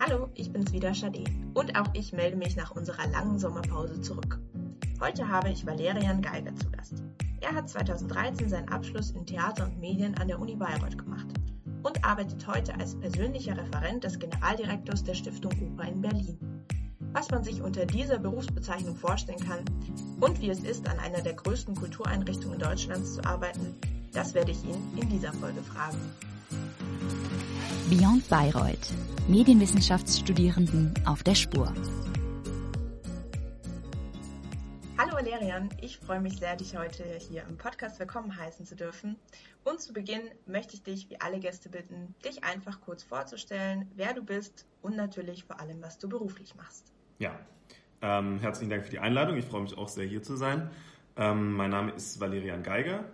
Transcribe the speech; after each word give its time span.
Hallo, 0.00 0.28
ich 0.34 0.52
bin's 0.52 0.72
wieder, 0.72 0.92
Shade. 0.92 1.24
Und 1.54 1.78
auch 1.78 1.88
ich 1.92 2.12
melde 2.12 2.36
mich 2.36 2.56
nach 2.56 2.72
unserer 2.72 3.06
langen 3.12 3.38
Sommerpause 3.38 4.00
zurück. 4.00 4.40
Heute 5.00 5.28
habe 5.28 5.50
ich 5.50 5.64
Valerian 5.64 6.20
Geiger 6.20 6.54
zu 6.56 6.68
Gast. 6.70 7.02
Er 7.40 7.54
hat 7.54 7.68
2013 7.68 8.48
seinen 8.48 8.68
Abschluss 8.68 9.12
in 9.12 9.24
Theater 9.24 9.66
und 9.66 9.78
Medien 9.78 10.16
an 10.16 10.28
der 10.28 10.40
Uni 10.40 10.56
Bayreuth 10.56 10.98
gemacht 10.98 11.26
und 11.84 12.04
arbeitet 12.04 12.46
heute 12.46 12.74
als 12.74 12.98
persönlicher 12.98 13.56
Referent 13.56 14.02
des 14.02 14.18
Generaldirektors 14.18 15.04
der 15.04 15.14
Stiftung 15.14 15.52
Oper 15.62 15.88
in 15.88 16.00
Berlin. 16.00 16.38
Was 17.12 17.30
man 17.30 17.44
sich 17.44 17.62
unter 17.62 17.86
dieser 17.86 18.18
Berufsbezeichnung 18.18 18.96
vorstellen 18.96 19.46
kann 19.46 19.64
und 20.20 20.40
wie 20.40 20.50
es 20.50 20.60
ist, 20.60 20.88
an 20.88 20.98
einer 20.98 21.22
der 21.22 21.34
größten 21.34 21.76
Kultureinrichtungen 21.76 22.58
Deutschlands 22.58 23.14
zu 23.14 23.24
arbeiten, 23.24 23.76
das 24.12 24.34
werde 24.34 24.50
ich 24.50 24.64
ihn 24.64 24.98
in 25.00 25.08
dieser 25.08 25.32
Folge 25.32 25.62
fragen. 25.62 25.98
Beyond 27.90 28.26
Bayreuth. 28.30 28.94
Medienwissenschaftsstudierenden 29.28 30.94
auf 31.04 31.22
der 31.22 31.34
Spur. 31.34 31.70
Hallo 34.96 35.12
Valerian, 35.12 35.68
ich 35.82 35.98
freue 35.98 36.22
mich 36.22 36.38
sehr, 36.38 36.56
dich 36.56 36.78
heute 36.78 37.04
hier 37.28 37.44
im 37.46 37.58
Podcast 37.58 38.00
willkommen 38.00 38.38
heißen 38.38 38.64
zu 38.64 38.74
dürfen. 38.74 39.16
Und 39.64 39.82
zu 39.82 39.92
Beginn 39.92 40.22
möchte 40.46 40.76
ich 40.76 40.82
dich, 40.82 41.10
wie 41.10 41.20
alle 41.20 41.38
Gäste, 41.38 41.68
bitten, 41.68 42.14
dich 42.24 42.42
einfach 42.42 42.80
kurz 42.80 43.02
vorzustellen, 43.02 43.90
wer 43.96 44.14
du 44.14 44.22
bist 44.22 44.66
und 44.80 44.96
natürlich 44.96 45.44
vor 45.44 45.60
allem, 45.60 45.82
was 45.82 45.98
du 45.98 46.08
beruflich 46.08 46.54
machst. 46.54 46.90
Ja, 47.18 47.38
ähm, 48.00 48.38
herzlichen 48.38 48.70
Dank 48.70 48.84
für 48.84 48.92
die 48.92 48.98
Einladung. 48.98 49.36
Ich 49.36 49.44
freue 49.44 49.60
mich 49.60 49.76
auch 49.76 49.88
sehr, 49.88 50.06
hier 50.06 50.22
zu 50.22 50.36
sein. 50.36 50.70
Ähm, 51.18 51.52
mein 51.52 51.68
Name 51.68 51.92
ist 51.92 52.18
Valerian 52.18 52.62
Geiger. 52.62 53.04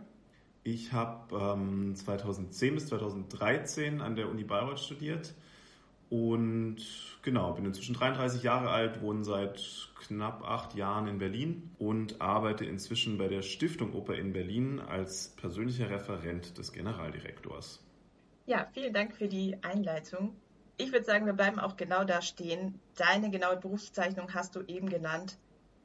Ich 0.63 0.93
habe 0.93 1.37
ähm, 1.37 1.95
2010 1.95 2.75
bis 2.75 2.89
2013 2.89 4.01
an 4.01 4.15
der 4.15 4.29
Uni 4.29 4.45
Bayreuth 4.45 4.81
studiert 4.81 5.35
und 6.11 6.79
genau, 7.23 7.53
bin 7.53 7.65
inzwischen 7.65 7.95
33 7.95 8.43
Jahre 8.43 8.71
alt, 8.71 9.01
wohne 9.01 9.25
seit 9.25 9.91
knapp 9.95 10.43
acht 10.43 10.75
Jahren 10.75 11.07
in 11.07 11.19
Berlin 11.19 11.71
und 11.79 12.21
arbeite 12.21 12.65
inzwischen 12.65 13.17
bei 13.17 13.29
der 13.29 13.43
Stiftung 13.43 13.95
Oper 13.95 14.17
in 14.17 14.33
Berlin 14.33 14.81
als 14.81 15.29
persönlicher 15.37 15.89
Referent 15.89 16.59
des 16.59 16.73
Generaldirektors. 16.73 17.83
Ja, 18.47 18.67
vielen 18.73 18.93
Dank 18.93 19.15
für 19.15 19.29
die 19.29 19.57
Einleitung. 19.63 20.35
Ich 20.77 20.93
würde 20.93 21.05
sagen, 21.05 21.27
wir 21.27 21.35
bleiben 21.35 21.61
auch 21.61 21.77
genau 21.77 22.05
da 22.05 22.21
stehen. 22.21 22.81
Deine 22.97 23.31
genaue 23.31 23.57
Berufsbezeichnung 23.57 24.35
hast 24.35 24.57
du 24.57 24.63
eben 24.63 24.89
genannt 24.89 25.39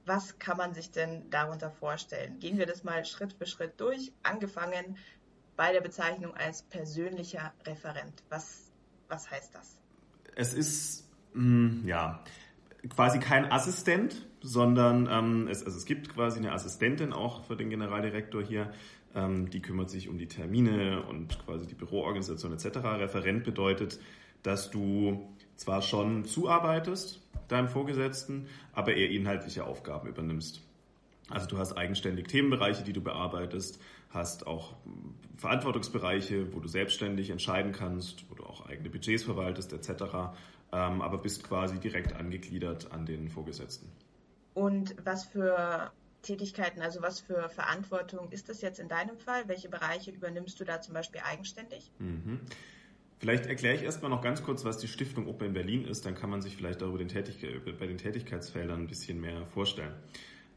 was 0.05 0.37
kann 0.39 0.57
man 0.57 0.73
sich 0.73 0.91
denn 0.91 1.29
darunter 1.29 1.71
vorstellen? 1.71 2.39
Gehen 2.39 2.57
wir 2.57 2.65
das 2.65 2.83
mal 2.83 3.05
Schritt 3.05 3.33
für 3.33 3.45
Schritt 3.45 3.79
durch, 3.79 4.11
angefangen 4.23 4.97
bei 5.55 5.71
der 5.71 5.81
Bezeichnung 5.81 6.35
als 6.35 6.63
persönlicher 6.63 7.53
Referent. 7.65 8.23
Was, 8.29 8.71
was 9.07 9.29
heißt 9.29 9.55
das? 9.55 9.79
Es 10.35 10.53
ist, 10.53 11.09
mh, 11.33 11.41
hm, 11.41 11.87
ja, 11.87 12.23
quasi 12.89 13.19
kein 13.19 13.51
Assistent, 13.51 14.27
sondern 14.41 15.07
ähm, 15.09 15.47
es, 15.47 15.63
also 15.63 15.77
es 15.77 15.85
gibt 15.85 16.09
quasi 16.09 16.39
eine 16.39 16.51
Assistentin 16.51 17.13
auch 17.13 17.45
für 17.45 17.55
den 17.55 17.69
Generaldirektor 17.69 18.43
hier, 18.43 18.71
ähm, 19.15 19.49
die 19.49 19.61
kümmert 19.61 19.89
sich 19.89 20.09
um 20.09 20.17
die 20.17 20.27
Termine 20.27 21.03
und 21.03 21.39
quasi 21.45 21.65
die 21.65 21.75
Büroorganisation 21.75 22.53
etc. 22.53 22.77
Referent 22.83 23.43
bedeutet, 23.43 23.99
dass 24.43 24.69
du 24.69 25.33
zwar 25.55 25.81
schon 25.81 26.25
zuarbeitest, 26.25 27.21
deinem 27.47 27.67
Vorgesetzten, 27.67 28.47
aber 28.73 28.95
eher 28.95 29.09
inhaltliche 29.09 29.65
Aufgaben 29.65 30.07
übernimmst. 30.07 30.61
Also 31.29 31.47
du 31.47 31.57
hast 31.57 31.73
eigenständig 31.73 32.27
Themenbereiche, 32.27 32.83
die 32.83 32.93
du 32.93 33.01
bearbeitest, 33.01 33.79
hast 34.09 34.47
auch 34.47 34.73
Verantwortungsbereiche, 35.37 36.53
wo 36.53 36.59
du 36.59 36.67
selbstständig 36.67 37.29
entscheiden 37.29 37.71
kannst, 37.71 38.29
wo 38.29 38.35
du 38.35 38.43
auch 38.43 38.65
eigene 38.67 38.89
Budgets 38.89 39.23
verwaltest 39.23 39.73
etc., 39.73 40.33
ähm, 40.71 41.01
aber 41.01 41.17
bist 41.17 41.43
quasi 41.43 41.79
direkt 41.79 42.13
angegliedert 42.13 42.91
an 42.91 43.05
den 43.05 43.29
Vorgesetzten. 43.29 43.87
Und 44.53 44.95
was 45.03 45.25
für 45.25 45.91
Tätigkeiten, 46.21 46.81
also 46.81 47.01
was 47.01 47.19
für 47.19 47.49
Verantwortung 47.49 48.31
ist 48.31 48.49
das 48.49 48.61
jetzt 48.61 48.79
in 48.79 48.87
deinem 48.87 49.17
Fall? 49.17 49.47
Welche 49.47 49.69
Bereiche 49.69 50.11
übernimmst 50.11 50.59
du 50.59 50.63
da 50.63 50.81
zum 50.81 50.93
Beispiel 50.93 51.21
eigenständig? 51.23 51.91
Mhm. 51.99 52.39
Vielleicht 53.17 53.45
erkläre 53.45 53.75
ich 53.75 53.83
erstmal 53.83 54.11
noch 54.11 54.21
ganz 54.21 54.43
kurz, 54.43 54.65
was 54.65 54.77
die 54.77 54.87
Stiftung 54.87 55.27
Oper 55.27 55.45
in 55.45 55.53
Berlin 55.53 55.85
ist, 55.85 56.05
dann 56.05 56.15
kann 56.15 56.29
man 56.29 56.41
sich 56.41 56.55
vielleicht 56.55 56.81
darüber 56.81 56.97
den 56.97 57.07
bei 57.07 57.87
den 57.87 57.97
Tätigkeitsfeldern 57.97 58.81
ein 58.81 58.87
bisschen 58.87 59.21
mehr 59.21 59.45
vorstellen. 59.47 59.93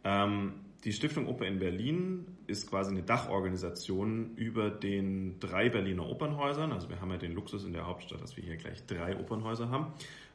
Ähm, 0.05 0.55
die 0.85 0.93
Stiftung 0.93 1.27
Oper 1.27 1.47
in 1.47 1.59
Berlin 1.59 2.25
ist 2.47 2.69
quasi 2.69 2.91
eine 2.91 3.03
Dachorganisation 3.03 4.37
über 4.37 4.71
den 4.71 5.41
drei 5.41 5.69
Berliner 5.69 6.09
Opernhäusern. 6.09 6.73
Also 6.73 6.89
wir 6.89 7.01
haben 7.01 7.11
ja 7.11 7.17
den 7.17 7.33
Luxus 7.33 7.65
in 7.65 7.73
der 7.73 7.87
Hauptstadt, 7.87 8.23
dass 8.23 8.37
wir 8.37 8.45
hier 8.45 8.57
gleich 8.57 8.87
drei 8.87 9.17
Opernhäuser 9.17 9.71
haben. 9.71 9.93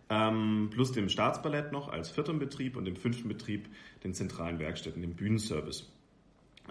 Ähm, 0.10 0.70
plus 0.70 0.92
dem 0.92 1.08
Staatsballett 1.08 1.72
noch 1.72 1.88
als 1.88 2.10
vierten 2.10 2.40
Betrieb 2.40 2.76
und 2.76 2.86
dem 2.86 2.98
fünften 2.98 3.30
Betrieb 3.30 3.70
den 4.04 4.14
zentralen 4.14 4.60
Werkstätten, 4.60 5.02
dem 5.02 5.16
Bühnenservice. 5.16 5.92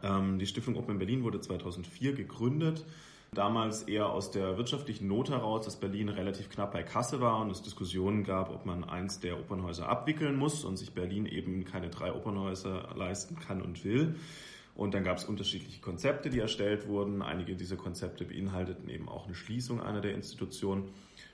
Ähm, 0.02 0.38
die 0.38 0.46
Stiftung 0.46 0.76
Oper 0.76 0.92
in 0.92 0.98
Berlin 0.98 1.22
wurde 1.22 1.40
2004 1.40 2.12
gegründet 2.12 2.84
Damals 3.34 3.84
eher 3.84 4.10
aus 4.10 4.30
der 4.30 4.58
wirtschaftlichen 4.58 5.08
Not 5.08 5.30
heraus, 5.30 5.64
dass 5.64 5.76
Berlin 5.76 6.10
relativ 6.10 6.50
knapp 6.50 6.74
bei 6.74 6.82
Kasse 6.82 7.22
war 7.22 7.40
und 7.40 7.50
es 7.50 7.62
Diskussionen 7.62 8.24
gab, 8.24 8.50
ob 8.50 8.66
man 8.66 8.84
eins 8.84 9.20
der 9.20 9.40
Opernhäuser 9.40 9.88
abwickeln 9.88 10.36
muss 10.36 10.64
und 10.64 10.76
sich 10.76 10.92
Berlin 10.92 11.24
eben 11.24 11.64
keine 11.64 11.88
drei 11.88 12.12
Opernhäuser 12.12 12.90
leisten 12.94 13.36
kann 13.36 13.62
und 13.62 13.86
will. 13.86 14.16
Und 14.74 14.92
dann 14.92 15.02
gab 15.02 15.16
es 15.16 15.24
unterschiedliche 15.24 15.80
Konzepte, 15.80 16.28
die 16.28 16.40
erstellt 16.40 16.86
wurden. 16.88 17.22
Einige 17.22 17.56
dieser 17.56 17.76
Konzepte 17.76 18.26
beinhalteten 18.26 18.90
eben 18.90 19.08
auch 19.08 19.24
eine 19.24 19.34
Schließung 19.34 19.80
einer 19.80 20.02
der 20.02 20.14
Institutionen. 20.14 20.90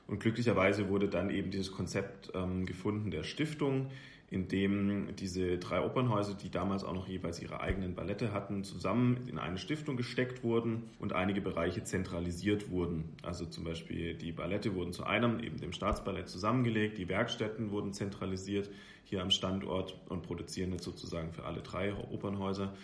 Und 0.09 0.21
glücklicherweise 0.21 0.89
wurde 0.89 1.09
dann 1.09 1.31
eben 1.31 1.51
dieses 1.51 1.71
Konzept 1.71 2.33
ähm, 2.35 2.67
gefunden 2.67 3.11
der 3.11 3.23
Stiftung, 3.23 3.91
in 4.31 4.49
dem 4.49 5.15
diese 5.17 5.59
drei 5.59 5.83
Opernhäuser, 5.83 6.35
die 6.35 6.51
damals 6.51 6.83
auch 6.83 6.93
noch 6.93 7.09
jeweils 7.09 7.41
ihre 7.41 7.61
eigenen 7.61 7.95
Ballette 7.95 8.33
hatten, 8.33 8.65
zusammen 8.65 9.27
in 9.27 9.39
eine 9.39 9.59
Stiftung 9.59 9.97
gesteckt 9.97 10.43
wurden 10.43 10.85
und 10.99 11.13
einige 11.15 11.41
Bereiche 11.41 11.85
zentralisiert 11.85 12.71
wurden. 12.71 13.05
Also 13.23 13.47
zum 13.47 13.65
Beispiel 13.65 14.15
die 14.15 14.33
Ballette 14.33 14.75
wurden 14.75 14.93
zu 14.93 15.05
einem, 15.05 15.41
eben 15.41 15.59
dem 15.59 15.73
Staatsballett, 15.73 16.29
zusammengelegt, 16.29 16.99
die 16.99 17.09
Werkstätten 17.09 17.71
wurden 17.71 17.93
zentralisiert 17.93 18.69
hier 19.05 19.23
am 19.23 19.31
Standort 19.31 19.99
und 20.09 20.23
produzieren 20.23 20.73
jetzt 20.73 20.85
sozusagen 20.85 21.33
für 21.33 21.45
alle 21.45 21.61
drei 21.63 21.95
Opernhäuser. 21.95 22.75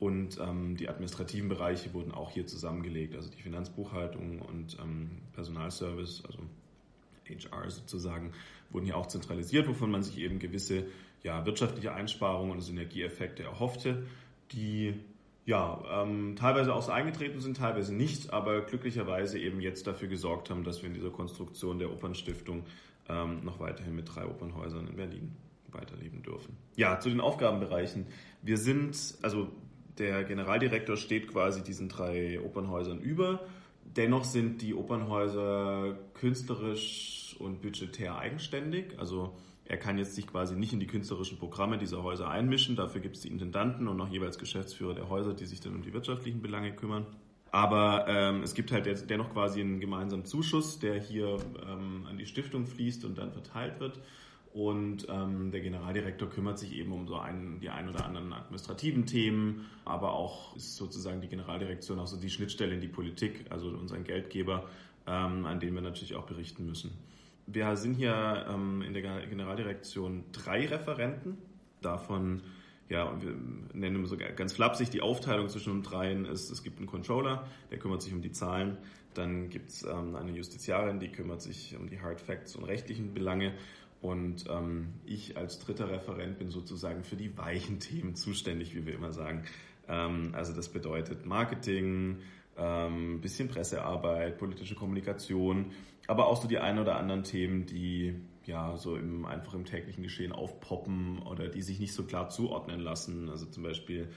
Und 0.00 0.38
ähm, 0.40 0.76
die 0.76 0.88
administrativen 0.88 1.48
Bereiche 1.48 1.92
wurden 1.92 2.12
auch 2.12 2.30
hier 2.30 2.46
zusammengelegt, 2.46 3.16
also 3.16 3.30
die 3.30 3.42
Finanzbuchhaltung 3.42 4.40
und 4.40 4.76
ähm, 4.80 5.10
Personalservice, 5.32 6.24
also 6.24 6.38
HR 7.28 7.70
sozusagen, 7.70 8.32
wurden 8.70 8.86
hier 8.86 8.96
auch 8.96 9.06
zentralisiert, 9.06 9.68
wovon 9.68 9.90
man 9.90 10.02
sich 10.02 10.18
eben 10.18 10.38
gewisse 10.38 10.86
ja, 11.22 11.44
wirtschaftliche 11.46 11.92
Einsparungen 11.92 12.52
und 12.52 12.60
Synergieeffekte 12.60 13.42
erhoffte, 13.42 14.06
die 14.52 14.94
ja, 15.46 15.82
ähm, 15.90 16.36
teilweise 16.36 16.74
auch 16.74 16.82
so 16.82 16.92
eingetreten 16.92 17.40
sind, 17.40 17.56
teilweise 17.56 17.94
nicht, 17.94 18.34
aber 18.34 18.60
glücklicherweise 18.60 19.38
eben 19.38 19.62
jetzt 19.62 19.86
dafür 19.86 20.08
gesorgt 20.08 20.50
haben, 20.50 20.62
dass 20.62 20.82
wir 20.82 20.88
in 20.88 20.94
dieser 20.94 21.08
Konstruktion 21.08 21.78
der 21.78 21.90
Opernstiftung 21.90 22.64
ähm, 23.08 23.44
noch 23.44 23.58
weiterhin 23.58 23.96
mit 23.96 24.14
drei 24.14 24.26
Opernhäusern 24.26 24.86
in 24.86 24.96
Berlin 24.96 25.36
weiterleben 25.72 26.22
dürfen. 26.22 26.56
Ja, 26.76 27.00
zu 27.00 27.08
den 27.08 27.20
Aufgabenbereichen. 27.20 28.06
Wir 28.42 28.58
sind, 28.58 29.16
also 29.22 29.48
der 29.98 30.24
Generaldirektor 30.24 30.96
steht 30.96 31.28
quasi 31.28 31.62
diesen 31.62 31.88
drei 31.88 32.40
Opernhäusern 32.40 33.00
über. 33.00 33.40
Dennoch 33.96 34.24
sind 34.24 34.62
die 34.62 34.74
Opernhäuser 34.74 35.98
künstlerisch 36.14 37.36
und 37.38 37.62
budgetär 37.62 38.18
eigenständig. 38.18 38.98
Also 38.98 39.36
er 39.64 39.76
kann 39.76 39.98
jetzt 39.98 40.14
sich 40.14 40.26
quasi 40.26 40.56
nicht 40.56 40.72
in 40.72 40.80
die 40.80 40.86
künstlerischen 40.86 41.38
Programme 41.38 41.78
dieser 41.78 42.02
Häuser 42.02 42.28
einmischen. 42.28 42.76
Dafür 42.76 43.00
gibt 43.00 43.16
es 43.16 43.22
die 43.22 43.28
Intendanten 43.28 43.86
und 43.88 43.96
noch 43.96 44.08
jeweils 44.08 44.38
Geschäftsführer 44.38 44.94
der 44.94 45.08
Häuser, 45.08 45.34
die 45.34 45.46
sich 45.46 45.60
dann 45.60 45.74
um 45.74 45.82
die 45.82 45.92
wirtschaftlichen 45.92 46.40
Belange 46.40 46.74
kümmern. 46.74 47.06
Aber 47.50 48.06
ähm, 48.08 48.42
es 48.42 48.54
gibt 48.54 48.72
halt 48.72 49.10
dennoch 49.10 49.32
quasi 49.32 49.60
einen 49.60 49.80
gemeinsamen 49.80 50.24
Zuschuss, 50.24 50.78
der 50.78 51.00
hier 51.00 51.36
ähm, 51.66 52.06
an 52.08 52.18
die 52.18 52.26
Stiftung 52.26 52.66
fließt 52.66 53.04
und 53.04 53.18
dann 53.18 53.32
verteilt 53.32 53.80
wird. 53.80 54.00
Und 54.52 55.06
ähm, 55.10 55.50
der 55.50 55.60
Generaldirektor 55.60 56.28
kümmert 56.28 56.58
sich 56.58 56.74
eben 56.74 56.92
um 56.92 57.06
so 57.06 57.16
einen, 57.16 57.60
die 57.60 57.68
ein 57.68 57.88
oder 57.88 58.04
anderen 58.04 58.32
administrativen 58.32 59.04
Themen, 59.06 59.66
aber 59.84 60.14
auch 60.14 60.56
ist 60.56 60.76
sozusagen 60.76 61.20
die 61.20 61.28
Generaldirektion 61.28 61.98
auch 61.98 62.06
so 62.06 62.16
die 62.16 62.30
Schnittstelle 62.30 62.74
in 62.74 62.80
die 62.80 62.88
Politik, 62.88 63.44
also 63.50 63.68
unseren 63.68 64.04
Geldgeber, 64.04 64.66
ähm, 65.06 65.44
an 65.44 65.60
dem 65.60 65.74
wir 65.74 65.82
natürlich 65.82 66.16
auch 66.16 66.26
berichten 66.26 66.66
müssen. 66.66 66.92
Wir 67.46 67.76
sind 67.76 67.94
hier 67.94 68.46
ähm, 68.48 68.82
in 68.82 68.94
der 68.94 69.26
Generaldirektion 69.26 70.24
drei 70.32 70.66
Referenten. 70.66 71.38
Davon, 71.80 72.42
ja, 72.88 73.20
wir 73.22 73.34
nennen 73.72 74.04
so 74.06 74.16
ganz 74.16 74.52
flapsig 74.52 74.90
die 74.90 75.00
Aufteilung 75.00 75.48
zwischen 75.48 75.74
den 75.74 75.82
dreien 75.82 76.24
ist, 76.24 76.50
es 76.50 76.62
gibt 76.62 76.78
einen 76.78 76.86
Controller, 76.86 77.46
der 77.70 77.78
kümmert 77.78 78.02
sich 78.02 78.12
um 78.12 78.22
die 78.22 78.32
Zahlen. 78.32 78.78
Dann 79.14 79.48
gibt 79.48 79.70
es 79.70 79.82
ähm, 79.82 80.14
eine 80.14 80.32
Justiziarin, 80.32 81.00
die 81.00 81.08
kümmert 81.08 81.42
sich 81.42 81.76
um 81.78 81.88
die 81.88 82.00
Hard 82.00 82.20
Facts 82.20 82.54
und 82.56 82.64
rechtlichen 82.64 83.14
Belange. 83.14 83.54
Und 84.00 84.44
ähm, 84.48 84.94
ich 85.04 85.36
als 85.36 85.58
dritter 85.58 85.90
Referent 85.90 86.38
bin 86.38 86.50
sozusagen 86.50 87.02
für 87.02 87.16
die 87.16 87.36
weichen 87.36 87.80
Themen 87.80 88.14
zuständig, 88.14 88.74
wie 88.74 88.86
wir 88.86 88.94
immer 88.94 89.12
sagen. 89.12 89.44
Ähm, 89.88 90.30
also 90.34 90.52
das 90.52 90.68
bedeutet 90.68 91.26
Marketing, 91.26 92.18
ähm, 92.56 93.20
bisschen 93.20 93.48
Pressearbeit, 93.48 94.38
politische 94.38 94.74
Kommunikation 94.74 95.72
aber 96.08 96.26
auch 96.26 96.40
so 96.40 96.48
die 96.48 96.58
ein 96.58 96.78
oder 96.78 96.96
anderen 96.96 97.22
Themen, 97.22 97.66
die 97.66 98.14
ja 98.46 98.76
so 98.78 98.96
im, 98.96 99.26
einfach 99.26 99.52
im 99.52 99.66
täglichen 99.66 100.02
Geschehen 100.02 100.32
aufpoppen 100.32 101.20
oder 101.22 101.48
die 101.48 101.60
sich 101.60 101.78
nicht 101.78 101.92
so 101.92 102.02
klar 102.04 102.30
zuordnen 102.30 102.80
lassen. 102.80 103.28
Also 103.28 103.44
zum 103.44 103.62
Beispiel 103.62 104.08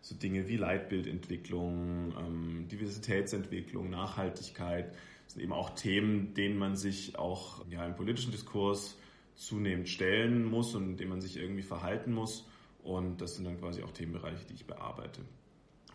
so 0.00 0.14
Dinge 0.14 0.48
wie 0.48 0.56
Leitbildentwicklung, 0.56 2.14
ähm, 2.16 2.68
Diversitätsentwicklung, 2.68 3.90
Nachhaltigkeit 3.90 4.94
sind 5.26 5.42
eben 5.42 5.52
auch 5.52 5.70
Themen, 5.70 6.34
denen 6.34 6.56
man 6.56 6.76
sich 6.76 7.18
auch 7.18 7.64
ja, 7.68 7.84
im 7.84 7.96
politischen 7.96 8.30
Diskurs 8.30 8.96
zunehmend 9.40 9.88
stellen 9.88 10.44
muss 10.44 10.74
und 10.74 10.98
denen 10.98 11.10
man 11.10 11.20
sich 11.20 11.38
irgendwie 11.38 11.62
verhalten 11.62 12.12
muss. 12.12 12.46
Und 12.82 13.20
das 13.20 13.36
sind 13.36 13.46
dann 13.46 13.58
quasi 13.58 13.82
auch 13.82 13.90
Themenbereiche, 13.90 14.46
die 14.46 14.54
ich 14.54 14.66
bearbeite. 14.66 15.22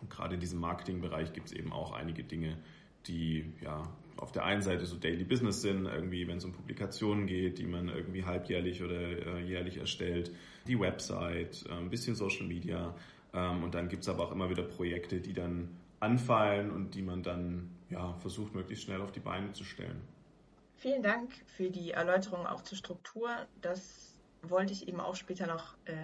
Und 0.00 0.10
gerade 0.10 0.34
in 0.34 0.40
diesem 0.40 0.58
Marketingbereich 0.60 1.32
gibt 1.32 1.46
es 1.46 1.52
eben 1.52 1.72
auch 1.72 1.92
einige 1.92 2.24
Dinge, 2.24 2.58
die 3.06 3.52
ja 3.62 3.88
auf 4.16 4.32
der 4.32 4.44
einen 4.44 4.62
Seite 4.62 4.84
so 4.86 4.96
Daily 4.96 5.24
Business 5.24 5.62
sind, 5.62 5.86
irgendwie 5.86 6.26
wenn 6.26 6.38
es 6.38 6.44
um 6.44 6.52
Publikationen 6.52 7.26
geht, 7.26 7.58
die 7.58 7.66
man 7.66 7.88
irgendwie 7.88 8.24
halbjährlich 8.24 8.82
oder 8.82 9.00
äh, 9.00 9.46
jährlich 9.46 9.76
erstellt, 9.76 10.32
die 10.66 10.78
Website, 10.78 11.64
äh, 11.68 11.72
ein 11.72 11.90
bisschen 11.90 12.14
Social 12.16 12.46
Media. 12.46 12.94
Ähm, 13.32 13.62
und 13.62 13.74
dann 13.74 13.88
gibt 13.88 14.02
es 14.02 14.08
aber 14.08 14.24
auch 14.24 14.32
immer 14.32 14.50
wieder 14.50 14.64
Projekte, 14.64 15.20
die 15.20 15.34
dann 15.34 15.68
anfallen 16.00 16.70
und 16.70 16.94
die 16.94 17.02
man 17.02 17.22
dann 17.22 17.70
ja, 17.90 18.14
versucht, 18.14 18.54
möglichst 18.54 18.84
schnell 18.84 19.00
auf 19.00 19.12
die 19.12 19.20
Beine 19.20 19.52
zu 19.52 19.64
stellen. 19.64 20.00
Vielen 20.76 21.02
Dank 21.02 21.32
für 21.46 21.70
die 21.70 21.92
Erläuterung 21.92 22.46
auch 22.46 22.62
zur 22.62 22.76
Struktur. 22.76 23.30
Das 23.62 24.18
wollte 24.42 24.74
ich 24.74 24.88
eben 24.88 25.00
auch 25.00 25.16
später 25.16 25.46
noch 25.46 25.76
äh, 25.86 25.94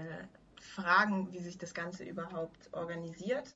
fragen, 0.60 1.30
wie 1.32 1.40
sich 1.40 1.58
das 1.58 1.74
Ganze 1.74 2.04
überhaupt 2.04 2.72
organisiert. 2.72 3.54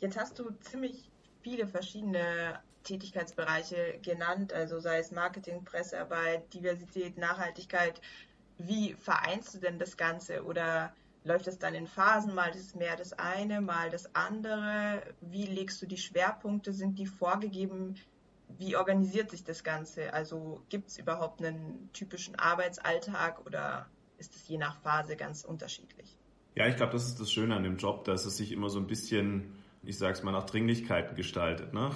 Jetzt 0.00 0.18
hast 0.18 0.38
du 0.38 0.50
ziemlich 0.60 1.10
viele 1.40 1.66
verschiedene 1.66 2.60
Tätigkeitsbereiche 2.84 3.98
genannt, 4.02 4.52
also 4.52 4.78
sei 4.78 4.98
es 4.98 5.10
Marketing, 5.10 5.64
Pressearbeit, 5.64 6.52
Diversität, 6.52 7.16
Nachhaltigkeit. 7.16 8.00
Wie 8.58 8.94
vereinst 8.94 9.54
du 9.54 9.58
denn 9.58 9.78
das 9.78 9.96
Ganze 9.96 10.44
oder 10.44 10.94
läuft 11.24 11.48
es 11.48 11.58
dann 11.58 11.74
in 11.74 11.86
Phasen? 11.86 12.34
Mal 12.34 12.50
ist 12.50 12.60
es 12.60 12.74
mehr 12.74 12.96
das 12.96 13.14
eine, 13.14 13.62
mal 13.62 13.88
das 13.88 14.14
andere. 14.14 15.02
Wie 15.22 15.46
legst 15.46 15.80
du 15.80 15.86
die 15.86 15.96
Schwerpunkte? 15.96 16.72
Sind 16.72 16.98
die 16.98 17.06
vorgegeben? 17.06 17.96
Wie 18.56 18.76
organisiert 18.76 19.30
sich 19.30 19.44
das 19.44 19.62
Ganze? 19.62 20.12
Also 20.12 20.62
gibt 20.68 20.88
es 20.88 20.98
überhaupt 20.98 21.42
einen 21.42 21.90
typischen 21.92 22.36
Arbeitsalltag 22.36 23.44
oder 23.46 23.88
ist 24.18 24.34
es 24.34 24.48
je 24.48 24.58
nach 24.58 24.80
Phase 24.80 25.16
ganz 25.16 25.44
unterschiedlich? 25.44 26.18
Ja, 26.54 26.66
ich 26.66 26.76
glaube, 26.76 26.92
das 26.92 27.06
ist 27.06 27.20
das 27.20 27.30
Schöne 27.30 27.54
an 27.54 27.62
dem 27.62 27.76
Job, 27.76 28.04
dass 28.04 28.26
es 28.26 28.36
sich 28.36 28.50
immer 28.52 28.68
so 28.68 28.80
ein 28.80 28.86
bisschen, 28.86 29.52
ich 29.84 29.96
sag's 29.96 30.22
mal, 30.22 30.32
nach 30.32 30.44
Dringlichkeiten 30.44 31.14
gestaltet. 31.14 31.72
Ne? 31.72 31.90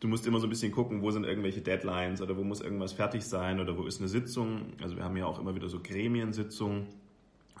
Du 0.00 0.08
musst 0.08 0.26
immer 0.26 0.40
so 0.40 0.46
ein 0.46 0.50
bisschen 0.50 0.72
gucken, 0.72 1.02
wo 1.02 1.10
sind 1.10 1.24
irgendwelche 1.24 1.60
Deadlines 1.60 2.20
oder 2.20 2.36
wo 2.36 2.44
muss 2.44 2.60
irgendwas 2.60 2.92
fertig 2.92 3.24
sein 3.24 3.60
oder 3.60 3.76
wo 3.76 3.86
ist 3.86 4.00
eine 4.00 4.08
Sitzung. 4.08 4.74
Also 4.82 4.96
wir 4.96 5.04
haben 5.04 5.16
ja 5.16 5.26
auch 5.26 5.38
immer 5.38 5.54
wieder 5.54 5.68
so 5.68 5.80
Gremiensitzungen. 5.80 6.86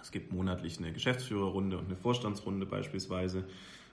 Es 0.00 0.12
gibt 0.12 0.32
monatlich 0.32 0.78
eine 0.78 0.92
Geschäftsführerrunde 0.92 1.78
und 1.78 1.86
eine 1.86 1.96
Vorstandsrunde 1.96 2.66
beispielsweise, 2.66 3.44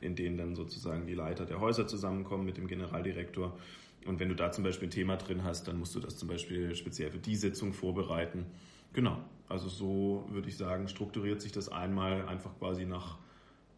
in 0.01 0.15
denen 0.15 0.37
dann 0.37 0.55
sozusagen 0.55 1.05
die 1.05 1.13
Leiter 1.13 1.45
der 1.45 1.59
Häuser 1.59 1.87
zusammenkommen 1.87 2.45
mit 2.45 2.57
dem 2.57 2.67
Generaldirektor. 2.67 3.57
Und 4.05 4.19
wenn 4.19 4.29
du 4.29 4.35
da 4.35 4.51
zum 4.51 4.63
Beispiel 4.63 4.87
ein 4.87 4.91
Thema 4.91 5.17
drin 5.17 5.43
hast, 5.43 5.67
dann 5.67 5.79
musst 5.79 5.95
du 5.95 5.99
das 5.99 6.17
zum 6.17 6.27
Beispiel 6.27 6.75
speziell 6.75 7.11
für 7.11 7.17
die 7.17 7.35
Sitzung 7.35 7.73
vorbereiten. 7.73 8.45
Genau, 8.93 9.17
also 9.49 9.67
so 9.67 10.25
würde 10.29 10.47
ich 10.47 10.57
sagen, 10.57 10.87
strukturiert 10.87 11.41
sich 11.41 11.51
das 11.51 11.69
einmal 11.69 12.27
einfach 12.27 12.57
quasi 12.59 12.85
nach, 12.85 13.17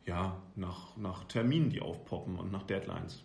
ja, 0.05 0.41
nach, 0.55 0.95
nach 0.97 1.23
Terminen, 1.25 1.69
die 1.69 1.81
aufpoppen 1.81 2.37
und 2.37 2.51
nach 2.51 2.63
Deadlines. 2.63 3.23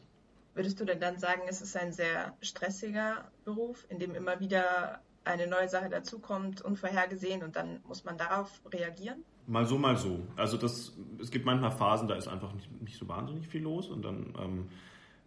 Würdest 0.54 0.80
du 0.80 0.84
denn 0.84 1.00
dann 1.00 1.18
sagen, 1.18 1.42
es 1.48 1.60
ist 1.62 1.76
ein 1.76 1.92
sehr 1.92 2.36
stressiger 2.40 3.30
Beruf, 3.44 3.86
in 3.88 3.98
dem 3.98 4.14
immer 4.14 4.38
wieder 4.38 5.00
eine 5.24 5.46
neue 5.46 5.68
Sache 5.68 5.88
dazukommt, 5.88 6.62
unvorhergesehen 6.62 7.42
und 7.42 7.56
dann 7.56 7.80
muss 7.84 8.04
man 8.04 8.18
darauf 8.18 8.60
reagieren? 8.72 9.24
Mal 9.46 9.66
so, 9.66 9.78
mal 9.78 9.96
so. 9.96 10.20
Also 10.36 10.56
das, 10.56 10.96
es 11.20 11.30
gibt 11.30 11.44
manchmal 11.44 11.72
Phasen, 11.72 12.08
da 12.08 12.14
ist 12.14 12.28
einfach 12.28 12.52
nicht, 12.54 12.70
nicht 12.80 12.96
so 12.96 13.08
wahnsinnig 13.08 13.48
viel 13.48 13.62
los 13.62 13.88
und 13.88 14.04
dann 14.04 14.34
ähm, 14.40 14.68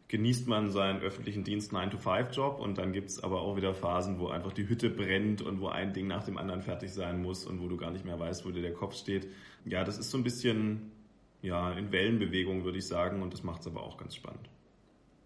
genießt 0.07 0.47
man 0.47 0.69
seinen 0.69 1.01
öffentlichen 1.01 1.43
Dienst 1.43 1.73
9-to-5-Job 1.73 2.59
und 2.59 2.77
dann 2.77 2.93
gibt 2.93 3.09
es 3.09 3.23
aber 3.23 3.41
auch 3.41 3.57
wieder 3.57 3.73
Phasen, 3.73 4.19
wo 4.19 4.27
einfach 4.27 4.53
die 4.53 4.69
Hütte 4.69 4.89
brennt 4.89 5.41
und 5.41 5.59
wo 5.59 5.67
ein 5.67 5.93
Ding 5.93 6.07
nach 6.07 6.23
dem 6.23 6.37
anderen 6.37 6.61
fertig 6.61 6.93
sein 6.93 7.21
muss 7.21 7.45
und 7.45 7.61
wo 7.61 7.67
du 7.67 7.75
gar 7.77 7.91
nicht 7.91 8.05
mehr 8.05 8.19
weißt, 8.19 8.45
wo 8.45 8.51
dir 8.51 8.61
der 8.61 8.73
Kopf 8.73 8.95
steht. 8.95 9.27
Ja, 9.65 9.83
das 9.83 9.97
ist 9.97 10.11
so 10.11 10.17
ein 10.17 10.23
bisschen 10.23 10.91
ja, 11.41 11.71
in 11.71 11.91
Wellenbewegung, 11.91 12.63
würde 12.63 12.77
ich 12.77 12.87
sagen, 12.87 13.21
und 13.21 13.33
das 13.33 13.43
macht 13.43 13.61
es 13.61 13.67
aber 13.67 13.83
auch 13.83 13.97
ganz 13.97 14.15
spannend. 14.15 14.49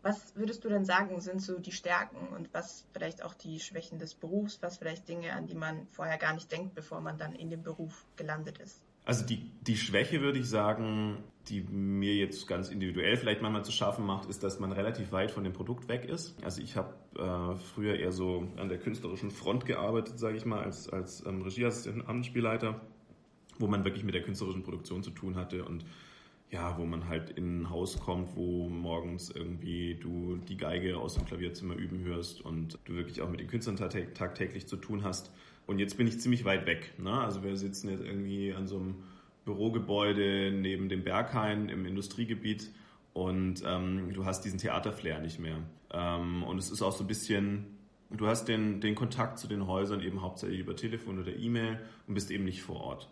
Was 0.01 0.35
würdest 0.35 0.63
du 0.63 0.69
denn 0.69 0.85
sagen, 0.85 1.19
sind 1.19 1.41
so 1.41 1.59
die 1.59 1.71
Stärken 1.71 2.29
und 2.35 2.53
was 2.53 2.85
vielleicht 2.93 3.23
auch 3.23 3.33
die 3.33 3.59
Schwächen 3.59 3.99
des 3.99 4.15
Berufs, 4.15 4.61
was 4.61 4.77
vielleicht 4.77 5.09
Dinge, 5.09 5.33
an 5.33 5.45
die 5.45 5.55
man 5.55 5.87
vorher 5.91 6.17
gar 6.17 6.33
nicht 6.33 6.51
denkt, 6.51 6.73
bevor 6.73 7.01
man 7.01 7.17
dann 7.17 7.33
in 7.33 7.49
dem 7.49 7.63
Beruf 7.63 8.05
gelandet 8.15 8.59
ist? 8.59 8.81
Also 9.05 9.25
die, 9.25 9.51
die 9.61 9.75
Schwäche 9.75 10.21
würde 10.21 10.39
ich 10.39 10.47
sagen, 10.47 11.23
die 11.47 11.61
mir 11.61 12.13
jetzt 12.15 12.47
ganz 12.47 12.69
individuell 12.69 13.17
vielleicht 13.17 13.41
manchmal 13.41 13.65
zu 13.65 13.71
schaffen 13.71 14.05
macht, 14.05 14.29
ist, 14.29 14.43
dass 14.43 14.59
man 14.59 14.71
relativ 14.71 15.11
weit 15.11 15.31
von 15.31 15.43
dem 15.43 15.51
Produkt 15.51 15.89
weg 15.89 16.05
ist. 16.05 16.35
Also 16.43 16.61
ich 16.61 16.77
habe 16.77 16.93
äh, 17.17 17.55
früher 17.73 17.95
eher 17.95 18.11
so 18.11 18.47
an 18.57 18.69
der 18.69 18.77
künstlerischen 18.77 19.31
Front 19.31 19.65
gearbeitet, 19.65 20.19
sage 20.19 20.37
ich 20.37 20.45
mal, 20.45 20.63
als, 20.63 20.89
als 20.89 21.25
ähm, 21.25 21.41
Regieassistent 21.41 22.07
Amtsspielleiter, 22.07 22.79
wo 23.57 23.67
man 23.67 23.83
wirklich 23.83 24.03
mit 24.03 24.13
der 24.13 24.21
künstlerischen 24.21 24.63
Produktion 24.63 25.01
zu 25.01 25.09
tun 25.09 25.35
hatte 25.35 25.65
und 25.65 25.85
ja, 26.51 26.77
wo 26.77 26.85
man 26.85 27.07
halt 27.07 27.29
in 27.31 27.61
ein 27.61 27.69
Haus 27.69 27.99
kommt, 27.99 28.35
wo 28.35 28.69
morgens 28.69 29.29
irgendwie 29.29 29.95
du 29.95 30.37
die 30.37 30.57
Geige 30.57 30.97
aus 30.97 31.13
dem 31.13 31.25
Klavierzimmer 31.25 31.75
üben 31.75 32.03
hörst 32.03 32.41
und 32.41 32.79
du 32.85 32.95
wirklich 32.95 33.21
auch 33.21 33.29
mit 33.29 33.39
den 33.39 33.47
Künstlern 33.47 33.77
tagtäglich 33.77 34.67
zu 34.67 34.77
tun 34.77 35.03
hast. 35.03 35.31
Und 35.67 35.77
jetzt 35.77 35.97
bin 35.97 36.07
ich 36.07 36.19
ziemlich 36.19 36.45
weit 36.45 36.65
weg. 36.65 36.93
Ne? 36.97 37.11
Also 37.11 37.43
wir 37.43 37.55
sitzen 37.55 37.89
jetzt 37.89 38.03
irgendwie 38.03 38.53
an 38.53 38.67
so 38.67 38.77
einem 38.77 38.95
Bürogebäude 39.45 40.51
neben 40.51 40.89
dem 40.89 41.03
Berghain 41.03 41.69
im 41.69 41.85
Industriegebiet 41.85 42.71
und 43.13 43.63
ähm, 43.65 44.11
du 44.13 44.25
hast 44.25 44.41
diesen 44.41 44.57
Theaterflair 44.57 45.19
nicht 45.19 45.39
mehr. 45.39 45.57
Ähm, 45.91 46.43
und 46.43 46.57
es 46.57 46.71
ist 46.71 46.81
auch 46.81 46.91
so 46.91 47.03
ein 47.03 47.07
bisschen, 47.07 47.65
du 48.09 48.25
hast 48.25 48.47
den, 48.47 48.81
den 48.81 48.95
Kontakt 48.95 49.37
zu 49.37 49.47
den 49.47 49.67
Häusern 49.67 50.01
eben 50.01 50.23
hauptsächlich 50.23 50.59
über 50.59 50.75
Telefon 50.75 51.19
oder 51.19 51.35
E-Mail 51.35 51.79
und 52.07 52.15
bist 52.15 52.31
eben 52.31 52.45
nicht 52.45 52.63
vor 52.63 52.81
Ort. 52.81 53.09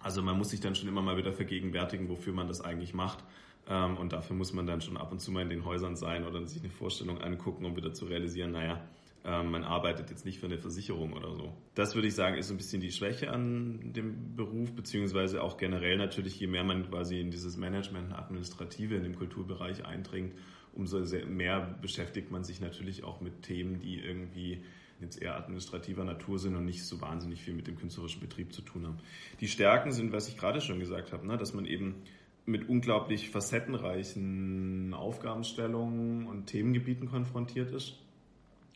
Also 0.00 0.22
man 0.22 0.38
muss 0.38 0.50
sich 0.50 0.60
dann 0.60 0.74
schon 0.74 0.88
immer 0.88 1.02
mal 1.02 1.16
wieder 1.16 1.32
vergegenwärtigen, 1.32 2.08
wofür 2.08 2.32
man 2.32 2.48
das 2.48 2.60
eigentlich 2.60 2.94
macht. 2.94 3.24
Ähm, 3.68 3.96
und 3.96 4.12
dafür 4.12 4.36
muss 4.36 4.52
man 4.52 4.66
dann 4.66 4.80
schon 4.80 4.96
ab 4.96 5.12
und 5.12 5.20
zu 5.20 5.30
mal 5.30 5.42
in 5.42 5.50
den 5.50 5.64
Häusern 5.64 5.96
sein 5.96 6.24
oder 6.24 6.44
sich 6.46 6.62
eine 6.62 6.70
Vorstellung 6.70 7.20
angucken, 7.20 7.64
um 7.64 7.76
wieder 7.76 7.92
zu 7.92 8.06
realisieren, 8.06 8.52
naja, 8.52 8.82
ähm, 9.24 9.50
man 9.50 9.64
arbeitet 9.64 10.10
jetzt 10.10 10.24
nicht 10.24 10.38
für 10.38 10.46
eine 10.46 10.58
Versicherung 10.58 11.12
oder 11.12 11.34
so. 11.34 11.52
Das 11.74 11.94
würde 11.94 12.08
ich 12.08 12.14
sagen, 12.14 12.38
ist 12.38 12.50
ein 12.50 12.56
bisschen 12.56 12.80
die 12.80 12.92
Schwäche 12.92 13.30
an 13.30 13.92
dem 13.92 14.36
Beruf, 14.36 14.72
beziehungsweise 14.72 15.42
auch 15.42 15.56
generell 15.58 15.98
natürlich, 15.98 16.38
je 16.38 16.46
mehr 16.46 16.64
man 16.64 16.88
quasi 16.88 17.20
in 17.20 17.30
dieses 17.30 17.56
Management 17.56 18.12
Administrative 18.12 18.94
in 18.94 19.02
dem 19.02 19.16
Kulturbereich 19.16 19.84
eindringt, 19.84 20.34
umso 20.72 21.00
mehr 21.26 21.76
beschäftigt 21.82 22.30
man 22.30 22.44
sich 22.44 22.60
natürlich 22.60 23.04
auch 23.04 23.20
mit 23.20 23.42
Themen, 23.42 23.80
die 23.80 23.98
irgendwie 23.98 24.62
jetzt 25.00 25.20
eher 25.20 25.36
administrativer 25.36 26.04
Natur 26.04 26.38
sind 26.38 26.56
und 26.56 26.64
nicht 26.64 26.84
so 26.84 27.00
wahnsinnig 27.00 27.42
viel 27.42 27.54
mit 27.54 27.66
dem 27.66 27.76
künstlerischen 27.76 28.20
Betrieb 28.20 28.52
zu 28.52 28.62
tun 28.62 28.86
haben. 28.86 28.98
Die 29.40 29.48
Stärken 29.48 29.92
sind, 29.92 30.12
was 30.12 30.28
ich 30.28 30.36
gerade 30.36 30.60
schon 30.60 30.80
gesagt 30.80 31.12
habe, 31.12 31.26
ne, 31.26 31.36
dass 31.36 31.54
man 31.54 31.66
eben 31.66 31.96
mit 32.46 32.68
unglaublich 32.68 33.30
facettenreichen 33.30 34.94
Aufgabenstellungen 34.94 36.26
und 36.26 36.46
Themengebieten 36.46 37.08
konfrontiert 37.08 37.70
ist. 37.72 37.94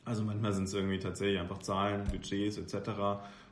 Also 0.05 0.25
manchmal 0.25 0.53
sind 0.53 0.65
es 0.65 0.75
irgendwie 0.75 0.99
tatsächlich 0.99 1.41
einfach 1.41 1.59
Zahlen, 1.59 2.05
Budgets 2.05 2.59
etc. 2.59 2.91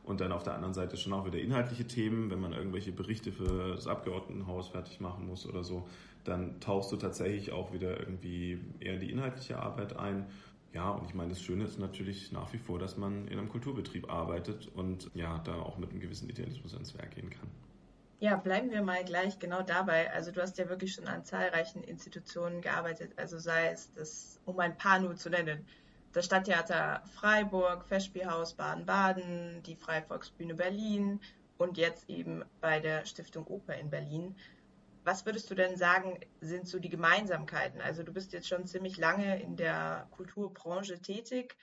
Und 0.05 0.21
dann 0.21 0.33
auf 0.33 0.43
der 0.43 0.55
anderen 0.55 0.75
Seite 0.75 0.97
schon 0.97 1.13
auch 1.13 1.25
wieder 1.25 1.39
inhaltliche 1.39 1.87
Themen, 1.87 2.31
wenn 2.31 2.41
man 2.41 2.53
irgendwelche 2.53 2.93
Berichte 2.93 3.33
für 3.33 3.75
das 3.75 3.87
Abgeordnetenhaus 3.87 4.69
fertig 4.69 5.01
machen 5.01 5.27
muss 5.27 5.47
oder 5.47 5.63
so, 5.63 5.87
dann 6.25 6.61
tauchst 6.61 6.93
du 6.93 6.97
tatsächlich 6.97 7.53
auch 7.53 7.73
wieder 7.73 7.99
irgendwie 7.99 8.59
eher 8.81 8.97
die 8.97 9.11
inhaltliche 9.11 9.59
Arbeit 9.59 9.97
ein. 9.97 10.27
Ja, 10.73 10.91
und 10.91 11.07
ich 11.09 11.15
meine, 11.15 11.31
das 11.31 11.43
Schöne 11.43 11.65
ist 11.65 11.79
natürlich 11.79 12.31
nach 12.31 12.53
wie 12.53 12.59
vor, 12.59 12.79
dass 12.79 12.97
man 12.97 13.27
in 13.27 13.39
einem 13.39 13.49
Kulturbetrieb 13.49 14.09
arbeitet 14.11 14.69
und 14.69 15.11
ja, 15.15 15.39
da 15.39 15.61
auch 15.61 15.79
mit 15.79 15.91
einem 15.91 16.01
gewissen 16.01 16.29
Idealismus 16.29 16.75
ans 16.75 16.97
Werk 16.97 17.11
gehen 17.15 17.31
kann. 17.31 17.49
Ja, 18.21 18.37
bleiben 18.37 18.71
wir 18.71 18.83
mal 18.83 19.03
gleich 19.05 19.39
genau 19.39 19.63
dabei. 19.63 20.13
Also 20.13 20.31
du 20.31 20.43
hast 20.43 20.59
ja 20.59 20.69
wirklich 20.69 20.93
schon 20.93 21.09
an 21.09 21.25
zahlreichen 21.25 21.83
Institutionen 21.83 22.61
gearbeitet, 22.61 23.13
also 23.17 23.39
sei 23.39 23.69
es 23.69 23.93
das, 23.95 24.39
um 24.45 24.61
ein 24.61 24.77
paar 24.77 25.01
nur 25.01 25.17
zu 25.17 25.31
nennen, 25.31 25.67
das 26.13 26.27
Stadttheater 26.27 27.03
Freiburg, 27.15 27.85
Festspielhaus 27.87 28.55
Baden-Baden, 28.55 29.63
die 29.65 29.77
Freie 29.77 30.03
Volksbühne 30.03 30.55
Berlin 30.55 31.21
und 31.57 31.79
jetzt 31.79 32.09
eben 32.11 32.45
bei 32.61 32.79
der 32.81 33.07
Stiftung 33.07 33.47
Oper 33.47 33.77
in 33.77 33.91
Berlin. 33.91 34.37
Was 35.05 35.25
würdest 35.25 35.51
du 35.51 35.55
denn 35.55 35.77
sagen, 35.77 36.21
sind 36.41 36.69
so 36.69 36.79
die 36.79 36.91
Gemeinsamkeiten? 36.91 37.81
Also 37.81 38.03
du 38.03 38.13
bist 38.13 38.33
jetzt 38.33 38.49
schon 38.49 38.67
ziemlich 38.67 38.99
lange 38.99 39.41
in 39.41 39.57
der 39.57 40.09
Kulturbranche 40.11 41.01
tätig. 41.01 41.57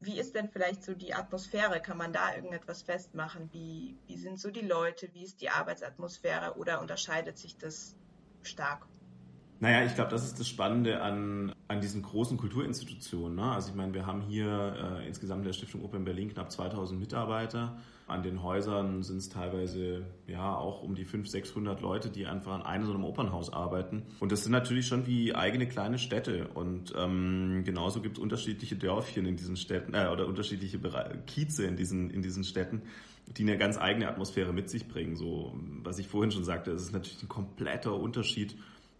Wie 0.00 0.18
ist 0.18 0.34
denn 0.34 0.48
vielleicht 0.48 0.82
so 0.82 0.94
die 0.94 1.14
Atmosphäre? 1.14 1.80
Kann 1.80 1.96
man 1.96 2.12
da 2.12 2.34
irgendetwas 2.34 2.82
festmachen? 2.82 3.48
Wie, 3.52 3.96
wie 4.06 4.16
sind 4.16 4.40
so 4.40 4.50
die 4.50 4.60
Leute? 4.60 5.08
Wie 5.14 5.24
ist 5.24 5.40
die 5.40 5.50
Arbeitsatmosphäre 5.50 6.56
oder 6.58 6.80
unterscheidet 6.80 7.38
sich 7.38 7.56
das 7.56 7.96
stark? 8.42 8.86
Naja, 9.60 9.86
ich 9.86 9.94
glaube, 9.94 10.10
das 10.10 10.24
ist 10.24 10.38
das 10.38 10.48
Spannende 10.48 11.00
an, 11.00 11.54
an 11.68 11.80
diesen 11.80 12.02
großen 12.02 12.36
Kulturinstitutionen. 12.36 13.36
Ne? 13.36 13.52
Also 13.52 13.70
ich 13.70 13.74
meine, 13.76 13.94
wir 13.94 14.04
haben 14.04 14.20
hier 14.20 14.98
äh, 15.00 15.06
insgesamt 15.06 15.40
in 15.40 15.46
der 15.46 15.52
Stiftung 15.52 15.84
Open 15.84 16.04
Berlin 16.04 16.28
knapp 16.28 16.50
2000 16.50 16.98
Mitarbeiter. 16.98 17.78
An 18.06 18.22
den 18.22 18.42
Häusern 18.42 19.02
sind 19.02 19.16
es 19.16 19.30
teilweise 19.30 20.04
ja 20.26 20.54
auch 20.54 20.82
um 20.82 20.94
die 20.94 21.06
500, 21.06 21.30
600 21.30 21.80
Leute, 21.80 22.10
die 22.10 22.26
einfach 22.26 22.52
an 22.52 22.62
einem 22.62 22.84
so 22.84 22.92
einem 22.92 23.04
Opernhaus 23.04 23.50
arbeiten. 23.50 24.02
Und 24.20 24.30
das 24.30 24.42
sind 24.42 24.52
natürlich 24.52 24.86
schon 24.86 25.06
wie 25.06 25.34
eigene 25.34 25.66
kleine 25.66 25.98
Städte. 25.98 26.48
Und 26.48 26.92
ähm, 26.96 27.62
genauso 27.64 28.02
gibt 28.02 28.18
es 28.18 28.22
unterschiedliche 28.22 28.76
Dörfchen 28.76 29.24
in 29.24 29.36
diesen 29.36 29.56
Städten 29.56 29.94
äh, 29.94 30.08
oder 30.12 30.26
unterschiedliche 30.26 30.78
Kieze 31.26 31.64
in 31.64 31.76
diesen, 31.76 32.10
in 32.10 32.20
diesen 32.20 32.44
Städten, 32.44 32.82
die 33.26 33.42
eine 33.42 33.56
ganz 33.56 33.78
eigene 33.78 34.06
Atmosphäre 34.06 34.52
mit 34.52 34.68
sich 34.68 34.86
bringen. 34.86 35.16
So, 35.16 35.54
was 35.82 35.98
ich 35.98 36.06
vorhin 36.06 36.30
schon 36.30 36.44
sagte, 36.44 36.72
es 36.72 36.82
ist 36.82 36.92
natürlich 36.92 37.22
ein 37.22 37.28
kompletter 37.30 37.94
Unterschied, 37.94 38.54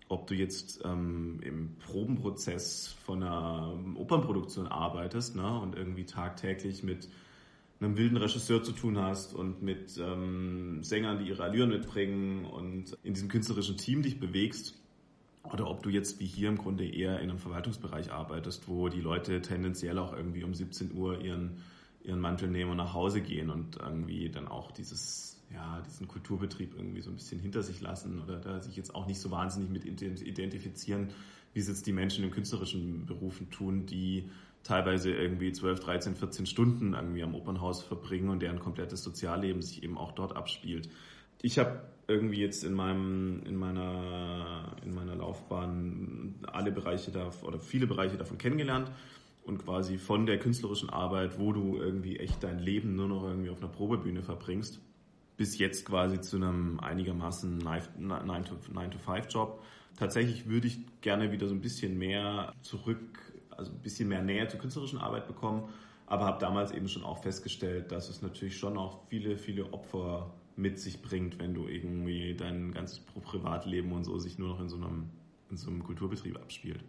ob 0.08 0.26
du 0.28 0.34
jetzt 0.34 0.82
ähm, 0.84 1.40
im 1.42 1.76
Probenprozess 1.76 2.94
von 3.04 3.22
einer 3.22 3.78
Opernproduktion 3.96 4.66
arbeitest 4.66 5.36
ne, 5.36 5.60
und 5.60 5.76
irgendwie 5.76 6.04
tagtäglich 6.04 6.82
mit 6.82 7.08
einem 7.80 7.96
wilden 7.96 8.16
Regisseur 8.16 8.62
zu 8.62 8.72
tun 8.72 8.98
hast 8.98 9.34
und 9.34 9.62
mit 9.62 9.98
ähm, 9.98 10.82
Sängern, 10.82 11.18
die 11.18 11.28
ihre 11.28 11.42
Allüren 11.42 11.70
mitbringen 11.70 12.44
und 12.44 12.96
in 13.02 13.14
diesem 13.14 13.28
künstlerischen 13.28 13.76
Team 13.76 14.02
dich 14.02 14.20
bewegst. 14.20 14.80
Oder 15.42 15.68
ob 15.68 15.82
du 15.82 15.90
jetzt 15.90 16.20
wie 16.20 16.26
hier 16.26 16.48
im 16.48 16.56
Grunde 16.56 16.86
eher 16.88 17.20
in 17.20 17.28
einem 17.28 17.38
Verwaltungsbereich 17.38 18.10
arbeitest, 18.10 18.66
wo 18.66 18.88
die 18.88 19.00
Leute 19.00 19.42
tendenziell 19.42 19.98
auch 19.98 20.16
irgendwie 20.16 20.42
um 20.42 20.54
17 20.54 20.94
Uhr 20.94 21.20
ihren, 21.20 21.58
ihren 22.02 22.18
Mantel 22.18 22.48
nehmen 22.48 22.70
und 22.70 22.78
nach 22.78 22.94
Hause 22.94 23.20
gehen 23.20 23.50
und 23.50 23.76
irgendwie 23.76 24.30
dann 24.30 24.48
auch 24.48 24.72
dieses, 24.72 25.42
ja, 25.52 25.82
diesen 25.86 26.08
Kulturbetrieb 26.08 26.74
irgendwie 26.74 27.02
so 27.02 27.10
ein 27.10 27.16
bisschen 27.16 27.40
hinter 27.40 27.62
sich 27.62 27.82
lassen 27.82 28.22
oder 28.22 28.38
da 28.38 28.60
sich 28.62 28.76
jetzt 28.76 28.94
auch 28.94 29.06
nicht 29.06 29.20
so 29.20 29.30
wahnsinnig 29.30 29.68
mit 29.68 29.84
identifizieren, 29.84 31.08
wie 31.52 31.60
es 31.60 31.68
jetzt 31.68 31.86
die 31.86 31.92
Menschen 31.92 32.24
in 32.24 32.30
künstlerischen 32.30 33.04
Berufen 33.04 33.50
tun, 33.50 33.84
die 33.84 34.30
teilweise 34.64 35.12
irgendwie 35.12 35.52
12, 35.52 35.80
13, 35.80 36.16
14 36.16 36.46
Stunden 36.46 36.94
irgendwie 36.94 37.22
am 37.22 37.34
Opernhaus 37.34 37.82
verbringen 37.82 38.30
und 38.30 38.40
deren 38.40 38.58
komplettes 38.58 39.04
Sozialleben 39.04 39.62
sich 39.62 39.82
eben 39.82 39.96
auch 39.96 40.12
dort 40.12 40.34
abspielt. 40.34 40.88
Ich 41.42 41.58
habe 41.58 41.82
irgendwie 42.08 42.40
jetzt 42.40 42.64
in 42.64 42.74
meinem 42.74 43.42
in 43.46 43.56
meiner 43.56 44.76
in 44.84 44.94
meiner 44.94 45.14
Laufbahn 45.14 46.34
alle 46.46 46.72
Bereiche 46.72 47.10
da 47.10 47.30
oder 47.42 47.58
viele 47.58 47.86
Bereiche 47.86 48.16
davon 48.16 48.38
kennengelernt 48.38 48.90
und 49.44 49.58
quasi 49.58 49.98
von 49.98 50.26
der 50.26 50.38
künstlerischen 50.38 50.90
Arbeit, 50.90 51.38
wo 51.38 51.52
du 51.52 51.76
irgendwie 51.76 52.18
echt 52.18 52.42
dein 52.42 52.58
Leben 52.58 52.96
nur 52.96 53.08
noch 53.08 53.24
irgendwie 53.24 53.50
auf 53.50 53.58
einer 53.58 53.68
Probebühne 53.68 54.22
verbringst, 54.22 54.80
bis 55.36 55.58
jetzt 55.58 55.84
quasi 55.84 56.20
zu 56.20 56.36
einem 56.36 56.80
einigermaßen 56.80 57.62
9-to-5-Job. 57.62 59.62
Tatsächlich 59.98 60.48
würde 60.48 60.68
ich 60.68 60.78
gerne 61.02 61.30
wieder 61.30 61.46
so 61.46 61.54
ein 61.54 61.60
bisschen 61.60 61.98
mehr 61.98 62.52
zurück 62.62 63.33
also 63.56 63.72
ein 63.72 63.80
bisschen 63.80 64.08
mehr 64.08 64.22
Nähe 64.22 64.48
zur 64.48 64.60
künstlerischen 64.60 64.98
Arbeit 64.98 65.26
bekommen, 65.26 65.68
aber 66.06 66.24
habe 66.26 66.38
damals 66.38 66.72
eben 66.72 66.88
schon 66.88 67.04
auch 67.04 67.18
festgestellt, 67.18 67.90
dass 67.92 68.08
es 68.08 68.22
natürlich 68.22 68.58
schon 68.58 68.76
auch 68.76 69.06
viele, 69.08 69.36
viele 69.36 69.72
Opfer 69.72 70.32
mit 70.56 70.78
sich 70.78 71.02
bringt, 71.02 71.38
wenn 71.38 71.54
du 71.54 71.66
irgendwie 71.66 72.34
dein 72.34 72.72
ganzes 72.72 73.00
Privatleben 73.00 73.92
und 73.92 74.04
so 74.04 74.18
sich 74.18 74.38
nur 74.38 74.50
noch 74.50 74.60
in 74.60 74.68
so 74.68 74.76
einem, 74.76 75.10
in 75.50 75.56
so 75.56 75.70
einem 75.70 75.82
Kulturbetrieb 75.82 76.36
abspielt. 76.36 76.84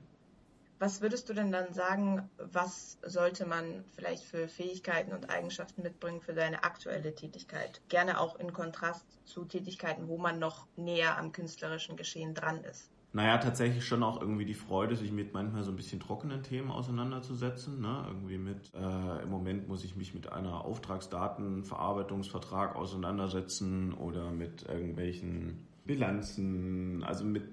Was 0.77 1.01
würdest 1.01 1.29
du 1.29 1.33
denn 1.33 1.53
dann 1.53 1.73
sagen, 1.73 2.29
was 2.37 2.99
sollte 3.01 3.45
man 3.45 3.85
vielleicht 3.95 4.25
für 4.25 4.49
Fähigkeiten 4.49 5.13
und 5.13 5.29
Eigenschaften 5.29 5.83
mitbringen 5.83 6.19
für 6.19 6.33
deine 6.33 6.65
aktuelle 6.65 7.15
Tätigkeit? 7.15 7.81
Gerne 7.87 8.19
auch 8.19 8.35
in 8.35 8.51
Kontrast 8.51 9.05
zu 9.23 9.45
Tätigkeiten, 9.45 10.09
wo 10.09 10.17
man 10.17 10.37
noch 10.37 10.67
näher 10.75 11.17
am 11.17 11.31
künstlerischen 11.31 11.95
Geschehen 11.95 12.33
dran 12.33 12.61
ist. 12.65 12.91
Naja, 13.15 13.37
tatsächlich 13.37 13.85
schon 13.85 14.03
auch 14.03 14.19
irgendwie 14.19 14.43
die 14.43 14.53
Freude, 14.53 14.97
sich 14.97 15.13
mit 15.13 15.33
manchmal 15.33 15.63
so 15.63 15.71
ein 15.71 15.77
bisschen 15.77 16.01
trockenen 16.01 16.43
Themen 16.43 16.69
auseinanderzusetzen. 16.69 17.79
Ne? 17.79 18.03
Irgendwie 18.09 18.37
mit, 18.37 18.73
äh, 18.73 19.23
im 19.23 19.29
Moment 19.29 19.69
muss 19.69 19.85
ich 19.85 19.95
mich 19.95 20.13
mit 20.13 20.33
einer 20.33 20.65
Auftragsdatenverarbeitungsvertrag 20.65 22.75
auseinandersetzen 22.75 23.93
oder 23.93 24.31
mit 24.31 24.63
irgendwelchen 24.63 25.65
Bilanzen, 25.85 27.05
also 27.05 27.23
mit 27.23 27.43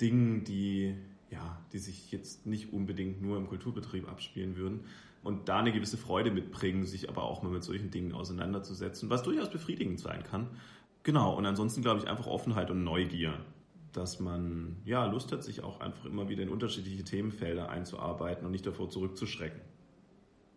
Dingen, 0.00 0.44
die, 0.44 0.94
ja, 1.28 1.58
die 1.72 1.78
sich 1.78 2.12
jetzt 2.12 2.46
nicht 2.46 2.72
unbedingt 2.72 3.20
nur 3.20 3.36
im 3.36 3.48
Kulturbetrieb 3.48 4.08
abspielen 4.08 4.56
würden. 4.56 4.84
Und 5.24 5.48
da 5.48 5.58
eine 5.58 5.72
gewisse 5.72 5.96
Freude 5.96 6.30
mitbringen, 6.30 6.86
sich 6.86 7.08
aber 7.08 7.24
auch 7.24 7.42
mal 7.42 7.50
mit 7.50 7.64
solchen 7.64 7.90
Dingen 7.90 8.12
auseinanderzusetzen, 8.12 9.10
was 9.10 9.24
durchaus 9.24 9.50
befriedigend 9.50 9.98
sein 9.98 10.22
kann. 10.22 10.50
Genau, 11.02 11.36
und 11.36 11.46
ansonsten 11.46 11.82
glaube 11.82 11.98
ich 11.98 12.06
einfach 12.06 12.28
Offenheit 12.28 12.70
und 12.70 12.84
Neugier 12.84 13.40
dass 13.96 14.20
man 14.20 14.76
ja 14.84 15.06
Lust 15.06 15.32
hat, 15.32 15.42
sich 15.42 15.62
auch 15.62 15.80
einfach 15.80 16.04
immer 16.04 16.28
wieder 16.28 16.42
in 16.42 16.48
unterschiedliche 16.48 17.04
Themenfelder 17.04 17.68
einzuarbeiten 17.68 18.44
und 18.44 18.52
nicht 18.52 18.66
davor 18.66 18.90
zurückzuschrecken. 18.90 19.60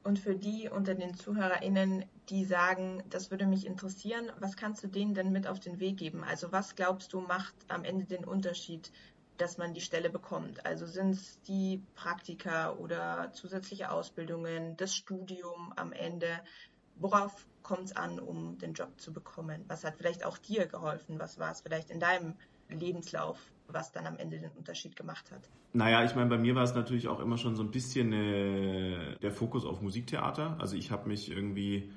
Und 0.03 0.19
für 0.19 0.35
die 0.35 0.69
unter 0.69 0.95
den 0.95 1.15
ZuhörerInnen, 1.15 2.05
die 2.29 2.45
sagen, 2.45 3.03
das 3.09 3.29
würde 3.29 3.45
mich 3.45 3.65
interessieren, 3.65 4.31
was 4.39 4.55
kannst 4.55 4.81
du 4.83 4.87
denen 4.87 5.13
denn 5.13 5.33
mit 5.33 5.47
auf 5.47 5.59
den 5.59 5.81
Weg 5.81 5.97
geben? 5.97 6.23
Also 6.23 6.51
was 6.53 6.75
glaubst 6.75 7.11
du 7.11 7.19
macht 7.19 7.53
am 7.67 7.83
Ende 7.83 8.05
den 8.05 8.23
Unterschied, 8.23 8.91
dass 9.35 9.57
man 9.57 9.73
die 9.73 9.81
Stelle 9.81 10.09
bekommt? 10.09 10.65
Also 10.65 10.85
sind 10.85 11.09
es 11.11 11.41
die 11.41 11.83
Praktika 11.95 12.71
oder 12.71 13.31
zusätzliche 13.33 13.91
Ausbildungen, 13.91 14.77
das 14.77 14.95
Studium 14.95 15.73
am 15.75 15.91
Ende? 15.91 16.39
Worauf 16.95 17.45
kommt 17.61 17.87
es 17.87 17.95
an, 17.97 18.17
um 18.17 18.57
den 18.59 18.73
Job 18.73 19.01
zu 19.01 19.11
bekommen? 19.11 19.65
Was 19.67 19.83
hat 19.83 19.97
vielleicht 19.97 20.25
auch 20.25 20.37
dir 20.37 20.67
geholfen? 20.67 21.19
Was 21.19 21.37
war 21.37 21.51
es 21.51 21.59
vielleicht 21.59 21.89
in 21.89 21.99
deinem 21.99 22.35
Lebenslauf, 22.69 23.39
was 23.67 23.91
dann 23.91 24.05
am 24.05 24.17
Ende 24.17 24.39
den 24.39 24.51
Unterschied 24.51 24.95
gemacht 24.95 25.31
hat? 25.31 25.41
Naja, 25.73 26.03
ich 26.03 26.15
meine, 26.15 26.29
bei 26.29 26.37
mir 26.37 26.55
war 26.55 26.63
es 26.63 26.73
natürlich 26.73 27.07
auch 27.07 27.19
immer 27.19 27.37
schon 27.37 27.55
so 27.55 27.63
ein 27.63 27.71
bisschen 27.71 28.13
äh, 28.13 29.15
der 29.21 29.31
Fokus 29.31 29.65
auf 29.65 29.81
Musiktheater. 29.81 30.55
Also 30.59 30.75
ich 30.75 30.91
habe 30.91 31.07
mich 31.07 31.29
irgendwie, 31.29 31.91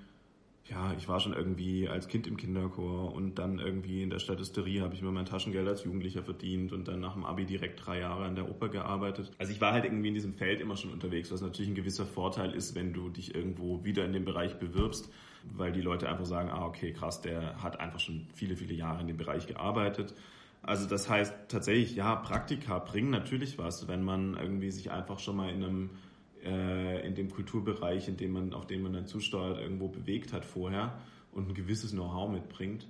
ja, 0.68 0.92
ich 0.98 1.08
war 1.08 1.20
schon 1.20 1.32
irgendwie 1.32 1.88
als 1.88 2.08
Kind 2.08 2.26
im 2.26 2.36
Kinderchor 2.36 3.12
und 3.14 3.36
dann 3.38 3.58
irgendwie 3.58 4.02
in 4.02 4.10
der 4.10 4.18
Statisterie 4.18 4.82
habe 4.82 4.94
ich 4.94 5.02
mir 5.02 5.10
mein 5.10 5.24
Taschengeld 5.24 5.66
als 5.66 5.84
Jugendlicher 5.84 6.22
verdient 6.22 6.72
und 6.72 6.88
dann 6.88 7.00
nach 7.00 7.14
dem 7.14 7.24
Abi 7.24 7.46
direkt 7.46 7.86
drei 7.86 8.00
Jahre 8.00 8.24
an 8.24 8.34
der 8.34 8.50
Oper 8.50 8.68
gearbeitet. 8.68 9.30
Also 9.38 9.52
ich 9.52 9.60
war 9.60 9.72
halt 9.72 9.84
irgendwie 9.84 10.08
in 10.08 10.14
diesem 10.14 10.34
Feld 10.34 10.60
immer 10.60 10.76
schon 10.76 10.92
unterwegs, 10.92 11.32
was 11.32 11.40
natürlich 11.40 11.70
ein 11.70 11.76
gewisser 11.76 12.06
Vorteil 12.06 12.52
ist, 12.52 12.74
wenn 12.74 12.92
du 12.92 13.08
dich 13.08 13.34
irgendwo 13.34 13.84
wieder 13.84 14.04
in 14.04 14.12
dem 14.12 14.24
Bereich 14.24 14.58
bewirbst, 14.58 15.10
weil 15.44 15.72
die 15.72 15.80
Leute 15.80 16.08
einfach 16.08 16.26
sagen, 16.26 16.50
ah, 16.50 16.66
okay, 16.66 16.92
krass, 16.92 17.22
der 17.22 17.62
hat 17.62 17.80
einfach 17.80 18.00
schon 18.00 18.26
viele, 18.34 18.56
viele 18.56 18.74
Jahre 18.74 19.00
in 19.00 19.06
dem 19.06 19.16
Bereich 19.16 19.46
gearbeitet. 19.46 20.14
Also 20.62 20.86
das 20.86 21.08
heißt 21.08 21.34
tatsächlich, 21.48 21.96
ja, 21.96 22.16
Praktika 22.16 22.78
bringen 22.78 23.10
natürlich 23.10 23.58
was, 23.58 23.88
wenn 23.88 24.02
man 24.02 24.34
irgendwie 24.34 24.70
sich 24.70 24.90
einfach 24.90 25.18
schon 25.18 25.36
mal 25.36 25.50
in 25.50 25.64
einem 25.64 25.90
äh, 26.44 27.06
in 27.06 27.14
dem 27.14 27.30
Kulturbereich, 27.30 28.08
in 28.08 28.16
dem 28.16 28.32
man, 28.32 28.52
auf 28.52 28.66
den 28.66 28.82
man 28.82 28.92
dann 28.92 29.06
zusteuert, 29.06 29.58
irgendwo 29.58 29.88
bewegt 29.88 30.32
hat 30.32 30.44
vorher 30.44 30.98
und 31.32 31.48
ein 31.48 31.54
gewisses 31.54 31.92
Know-how 31.92 32.30
mitbringt. 32.30 32.86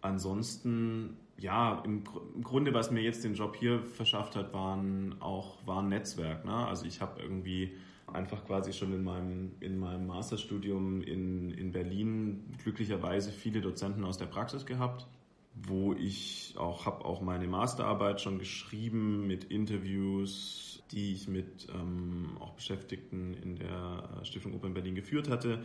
Ansonsten, 0.00 1.16
ja, 1.38 1.82
im, 1.84 2.04
im, 2.34 2.42
Grunde, 2.42 2.74
was 2.74 2.90
mir 2.90 3.02
jetzt 3.02 3.24
den 3.24 3.34
Job 3.34 3.56
hier 3.56 3.80
verschafft 3.80 4.36
hat, 4.36 4.52
waren 4.52 5.16
auch 5.20 5.66
war 5.66 5.82
ein 5.82 5.88
Netzwerk. 5.88 6.44
Ne? 6.44 6.54
Also 6.54 6.86
ich 6.86 7.00
habe 7.00 7.20
irgendwie 7.20 7.74
einfach 8.06 8.44
quasi 8.44 8.72
schon 8.72 8.92
in 8.92 9.04
meinem, 9.04 9.52
in 9.60 9.78
meinem 9.78 10.06
Masterstudium 10.06 11.02
in, 11.02 11.50
in 11.50 11.72
Berlin 11.72 12.54
glücklicherweise 12.62 13.30
viele 13.30 13.60
Dozenten 13.60 14.04
aus 14.04 14.16
der 14.16 14.26
Praxis 14.26 14.64
gehabt 14.64 15.06
wo 15.62 15.94
ich 15.94 16.54
auch 16.58 16.86
habe 16.86 17.04
auch 17.04 17.20
meine 17.20 17.48
Masterarbeit 17.48 18.20
schon 18.20 18.38
geschrieben 18.38 19.26
mit 19.26 19.44
Interviews, 19.44 20.82
die 20.90 21.14
ich 21.14 21.28
mit 21.28 21.66
ähm, 21.74 22.36
auch 22.40 22.52
Beschäftigten 22.52 23.34
in 23.34 23.56
der 23.56 24.20
Stiftung 24.22 24.54
Oper 24.54 24.66
in 24.66 24.74
Berlin 24.74 24.94
geführt 24.94 25.28
hatte 25.28 25.64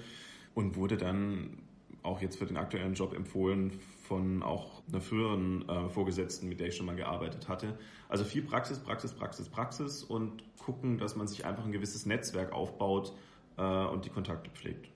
und 0.55 0.75
wurde 0.75 0.97
dann 0.97 1.57
auch 2.03 2.21
jetzt 2.21 2.37
für 2.37 2.45
den 2.45 2.57
aktuellen 2.57 2.93
Job 2.93 3.13
empfohlen 3.13 3.71
von 4.03 4.41
auch 4.41 4.81
einer 4.87 5.01
früheren 5.01 5.67
äh, 5.69 5.89
Vorgesetzten, 5.89 6.49
mit 6.49 6.59
der 6.59 6.67
ich 6.67 6.75
schon 6.75 6.85
mal 6.85 6.95
gearbeitet 6.95 7.47
hatte. 7.47 7.77
Also 8.09 8.23
viel 8.23 8.41
Praxis, 8.41 8.79
Praxis, 8.79 9.13
Praxis, 9.13 9.49
Praxis 9.49 10.03
und 10.03 10.43
gucken, 10.57 10.97
dass 10.97 11.15
man 11.15 11.27
sich 11.27 11.45
einfach 11.45 11.65
ein 11.65 11.71
gewisses 11.71 12.05
Netzwerk 12.05 12.53
aufbaut 12.53 13.13
äh, 13.57 13.85
und 13.85 14.05
die 14.05 14.09
Kontakte 14.09 14.49
pflegt. 14.49 14.89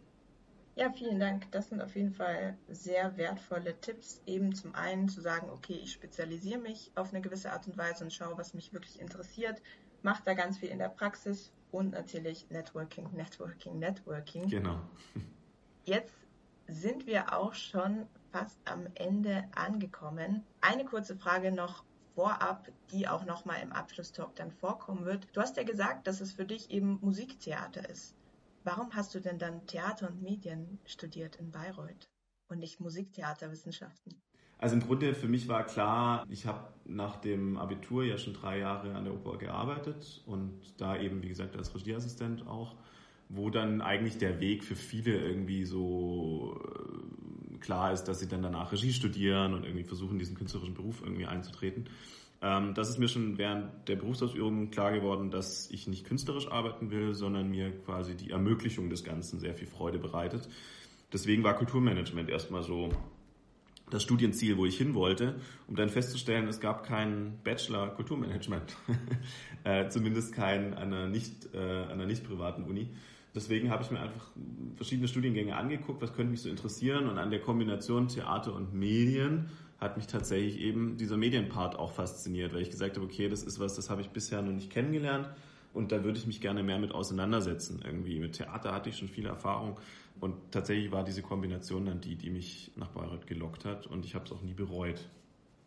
Ja, 0.77 0.91
vielen 0.91 1.20
Dank. 1.22 1.50
Das 1.51 1.70
sind 1.70 1.82
auf 1.82 1.96
jeden 1.96 2.12
Fall 2.12 2.58
sehr 2.67 3.15
wertvolle 3.15 3.79
Tipps. 3.79 4.22
Eben 4.25 4.53
zum 4.53 4.75
einen 4.75 5.08
zu 5.08 5.22
sagen, 5.22 5.50
okay, 5.50 5.79
ich 5.82 5.94
spezialisiere 5.94 6.60
mich 6.60 6.91
auf 6.96 7.13
eine 7.13 7.22
gewisse 7.22 7.51
Art 7.53 7.65
und 7.67 7.77
Weise 7.77 8.03
und 8.03 8.12
schaue, 8.12 8.38
was 8.38 8.53
mich 8.53 8.74
wirklich 8.74 9.00
interessiert. 9.00 9.62
Mache 10.01 10.24
da 10.25 10.34
ganz 10.34 10.58
viel 10.58 10.70
in 10.70 10.79
der 10.79 10.89
Praxis 10.89 11.53
und 11.72 11.91
natürlich 11.91 12.50
Networking, 12.50 13.10
Networking, 13.13 13.79
Networking. 13.79 14.50
Genau. 14.50 14.82
Jetzt 15.86 16.13
sind 16.67 17.08
wir 17.08 17.38
auch 17.38 17.53
schon 17.53 18.05
fast 18.34 18.60
am 18.65 18.88
Ende 18.96 19.46
angekommen. 19.55 20.44
Eine 20.60 20.84
kurze 20.84 21.15
Frage 21.15 21.53
noch 21.53 21.86
vorab, 22.15 22.70
die 22.91 23.08
auch 23.08 23.24
nochmal 23.24 23.62
im 23.62 23.72
Abschlusstalk 23.72 24.36
dann 24.36 24.51
vorkommen 24.51 25.05
wird. 25.05 25.27
Du 25.32 25.39
hast 25.39 25.55
ja 25.55 25.63
gesagt, 25.63 26.05
dass 26.05 26.20
es 26.20 26.34
für 26.34 26.46
dich 26.46 26.70
eben 26.70 27.00
Musiktheater 27.01 27.88
ist. 27.89 28.13
Warum 28.65 28.95
hast 28.95 29.13
du 29.13 29.19
denn 29.19 29.38
dann 29.38 29.67
Theater 29.67 30.10
und 30.10 30.24
Medien 30.24 30.79
studiert 30.86 31.36
in 31.36 31.51
Bayreuth 31.51 32.10
und 32.48 32.57
nicht 32.57 32.79
Musiktheaterwissenschaften? 32.79 34.19
Also 34.57 34.75
im 34.75 34.81
Grunde 34.81 35.13
für 35.13 35.27
mich 35.27 35.48
war 35.48 35.67
klar, 35.67 36.25
ich 36.29 36.48
habe 36.48 36.74
nach 36.84 37.17
dem 37.17 37.57
Abitur 37.57 38.03
ja 38.03 38.17
schon 38.17 38.34
drei 38.34 38.57
Jahre 38.57 38.95
an 38.95 39.03
der 39.03 39.13
Oper 39.13 39.38
gearbeitet 39.38 40.24
und 40.25 40.81
da 40.81 40.98
eben, 40.98 41.22
wie 41.22 41.27
gesagt, 41.27 41.55
als 41.55 41.75
Regieassistent 41.75 42.48
auch, 42.48 42.75
wo 43.29 43.51
dann 43.51 43.81
eigentlich 43.81 44.17
der 44.17 44.39
Weg 44.39 44.63
für 44.63 44.75
viele 44.75 45.15
irgendwie 45.15 45.63
so 45.65 46.60
äh, 46.63 47.25
klar 47.65 47.91
ist, 47.91 48.05
dass 48.05 48.19
sie 48.19 48.27
dann 48.27 48.43
danach 48.43 48.72
Regie 48.72 48.93
studieren 48.93 49.53
und 49.53 49.65
irgendwie 49.65 49.84
versuchen, 49.84 50.19
diesen 50.19 50.36
künstlerischen 50.36 50.75
Beruf 50.75 51.01
irgendwie 51.01 51.25
einzutreten. 51.25 51.89
Ähm, 52.41 52.74
das 52.75 52.89
ist 52.89 53.00
mir 53.00 53.07
schon 53.07 53.38
während 53.38 53.88
der 53.88 53.95
Berufsausübung 53.95 54.69
klar 54.69 54.91
geworden, 54.93 55.31
dass 55.31 55.69
ich 55.72 55.88
nicht 55.88 56.05
künstlerisch 56.05 56.50
arbeiten 56.50 56.91
will, 56.91 57.13
sondern 57.13 57.50
mir 57.50 57.72
quasi 57.72 58.15
die 58.15 58.29
Ermöglichung 58.29 58.89
des 58.89 59.03
Ganzen 59.03 59.39
sehr 59.39 59.55
viel 59.55 59.67
Freude 59.67 59.98
bereitet. 59.98 60.48
Deswegen 61.12 61.43
war 61.43 61.55
Kulturmanagement 61.55 62.29
erstmal 62.29 62.63
so 62.63 62.89
das 63.89 64.03
Studienziel, 64.03 64.57
wo 64.57 64.65
ich 64.65 64.77
hin 64.77 64.93
wollte, 64.95 65.36
um 65.67 65.75
dann 65.75 65.89
festzustellen, 65.89 66.48
es 66.48 66.60
gab 66.60 66.84
keinen 66.84 67.39
Bachelor 67.43 67.89
Kulturmanagement, 67.89 68.75
äh, 69.63 69.89
zumindest 69.89 70.34
keinen 70.34 70.74
einer 70.74 71.07
nicht 71.07 71.53
äh, 71.53 71.57
einer 71.57 72.05
nicht 72.05 72.24
privaten 72.24 72.63
Uni. 72.63 72.89
Deswegen 73.36 73.70
habe 73.70 73.84
ich 73.84 73.92
mir 73.92 74.00
einfach 74.00 74.32
verschiedene 74.77 75.10
Studiengänge 75.10 75.56
angeguckt, 75.58 76.01
was 76.01 76.13
könnte 76.13 76.32
mich 76.32 76.42
so 76.42 76.50
interessieren 76.50 77.10
und 77.10 77.18
an 77.18 77.30
der 77.30 77.42
Kombination 77.42 78.08
Theater 78.08 78.54
und 78.54 78.74
Medien 78.74 79.50
hat 79.77 79.98
mich 79.98 80.08
tatsächlich 80.08 80.58
eben 80.60 80.96
dieser 80.96 81.18
Medienpart 81.18 81.77
auch 81.77 81.92
fasziniert, 81.92 82.54
weil 82.54 82.62
ich 82.62 82.72
gesagt 82.72 82.96
habe, 82.96 83.06
okay, 83.06 83.27
das 83.27 83.44
ist 83.44 83.60
was, 83.60 83.75
das 83.75 83.89
habe 83.89 84.01
ich 84.01 84.10
bisher 84.10 84.42
noch 84.42 84.54
nicht 84.54 84.72
kennengelernt 84.72 85.30
und 85.74 85.92
da 85.92 86.06
würde 86.06 86.18
ich 86.18 86.25
mich 86.25 86.39
gerne 86.39 86.63
mehr 86.63 86.80
mit 86.80 86.94
auseinandersetzen. 86.94 87.82
Irgendwie 87.84 88.20
mit 88.20 88.34
Theater 88.38 88.74
hatte 88.74 88.89
ich 88.89 88.98
schon 88.98 89.10
viel 89.10 89.25
Erfahrung 89.25 89.77
und 90.22 90.36
tatsächlich 90.51 90.94
war 90.94 91.04
diese 91.04 91.22
Kombination 91.22 91.86
dann 91.86 92.00
die, 92.00 92.15
die 92.15 92.30
mich 92.30 92.72
nach 92.77 92.88
Bayreuth 92.88 93.27
gelockt 93.27 93.65
hat 93.65 93.86
und 93.86 94.06
ich 94.06 94.15
habe 94.15 94.24
es 94.24 94.32
auch 94.32 94.42
nie 94.42 94.54
bereut. 94.54 95.10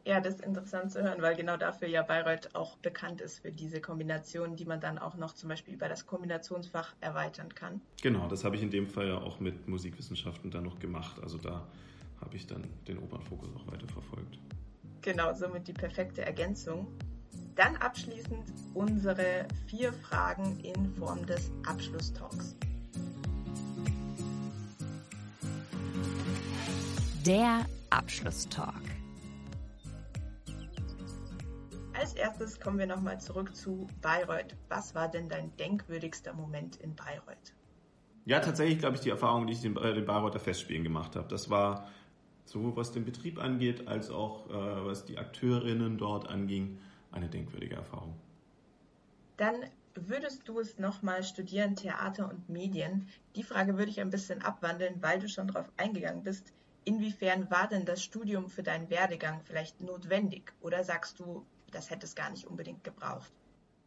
Ja, 0.08 0.22
das 0.22 0.36
ist 0.36 0.40
interessant 0.40 0.90
zu 0.90 1.02
hören, 1.02 1.20
weil 1.20 1.36
genau 1.36 1.58
dafür 1.58 1.86
ja 1.86 2.00
Bayreuth 2.00 2.54
auch 2.54 2.78
bekannt 2.78 3.20
ist 3.20 3.40
für 3.40 3.52
diese 3.52 3.82
Kombination, 3.82 4.56
die 4.56 4.64
man 4.64 4.80
dann 4.80 4.96
auch 4.96 5.16
noch 5.16 5.34
zum 5.34 5.50
Beispiel 5.50 5.74
über 5.74 5.86
das 5.86 6.06
Kombinationsfach 6.06 6.94
erweitern 7.02 7.54
kann. 7.54 7.82
Genau, 8.00 8.26
das 8.26 8.42
habe 8.42 8.56
ich 8.56 8.62
in 8.62 8.70
dem 8.70 8.86
Fall 8.86 9.08
ja 9.08 9.18
auch 9.18 9.38
mit 9.38 9.68
Musikwissenschaften 9.68 10.50
dann 10.50 10.64
noch 10.64 10.78
gemacht. 10.78 11.20
Also 11.22 11.36
da 11.36 11.68
habe 12.22 12.36
ich 12.36 12.46
dann 12.46 12.64
den 12.86 12.98
Opernfokus 13.00 13.50
auch 13.54 13.70
weiter 13.70 13.86
verfolgt. 13.86 14.38
Genau, 15.02 15.34
somit 15.34 15.68
die 15.68 15.74
perfekte 15.74 16.22
Ergänzung. 16.22 16.86
Dann 17.54 17.76
abschließend 17.76 18.44
unsere 18.72 19.46
vier 19.66 19.92
Fragen 19.92 20.58
in 20.60 20.90
Form 20.94 21.26
des 21.26 21.52
Abschlusstalks. 21.66 22.56
Der 27.26 27.66
Abschlusstalk. 27.90 28.97
Als 31.98 32.14
erstes 32.14 32.60
kommen 32.60 32.78
wir 32.78 32.86
nochmal 32.86 33.20
zurück 33.20 33.56
zu 33.56 33.88
Bayreuth. 34.02 34.54
Was 34.68 34.94
war 34.94 35.08
denn 35.08 35.28
dein 35.28 35.56
denkwürdigster 35.56 36.32
Moment 36.32 36.76
in 36.76 36.94
Bayreuth? 36.94 37.54
Ja, 38.24 38.38
tatsächlich 38.38 38.78
glaube 38.78 38.94
ich 38.94 39.00
die 39.00 39.10
Erfahrung, 39.10 39.48
die 39.48 39.54
ich 39.54 39.74
bei 39.74 39.90
den 39.90 40.06
Bayreuther 40.06 40.38
Festspielen 40.38 40.84
gemacht 40.84 41.16
habe. 41.16 41.26
Das 41.26 41.50
war 41.50 41.88
sowohl 42.44 42.76
was 42.76 42.92
den 42.92 43.04
Betrieb 43.04 43.42
angeht, 43.42 43.88
als 43.88 44.10
auch 44.10 44.48
äh, 44.48 44.86
was 44.86 45.06
die 45.06 45.18
Akteurinnen 45.18 45.98
dort 45.98 46.28
anging, 46.28 46.78
eine 47.10 47.28
denkwürdige 47.28 47.74
Erfahrung. 47.74 48.14
Dann 49.36 49.56
würdest 49.96 50.46
du 50.46 50.60
es 50.60 50.78
nochmal 50.78 51.24
studieren, 51.24 51.74
Theater 51.74 52.30
und 52.30 52.48
Medien? 52.48 53.08
Die 53.34 53.42
Frage 53.42 53.76
würde 53.76 53.90
ich 53.90 54.00
ein 54.00 54.10
bisschen 54.10 54.40
abwandeln, 54.42 55.02
weil 55.02 55.18
du 55.18 55.28
schon 55.28 55.48
darauf 55.48 55.68
eingegangen 55.76 56.22
bist. 56.22 56.52
Inwiefern 56.84 57.50
war 57.50 57.66
denn 57.66 57.84
das 57.84 58.04
Studium 58.04 58.48
für 58.48 58.62
deinen 58.62 58.88
Werdegang 58.88 59.40
vielleicht 59.42 59.80
notwendig? 59.80 60.52
Oder 60.60 60.84
sagst 60.84 61.18
du, 61.18 61.44
das 61.70 61.90
hätte 61.90 62.06
es 62.06 62.14
gar 62.14 62.30
nicht 62.30 62.46
unbedingt 62.46 62.84
gebraucht? 62.84 63.30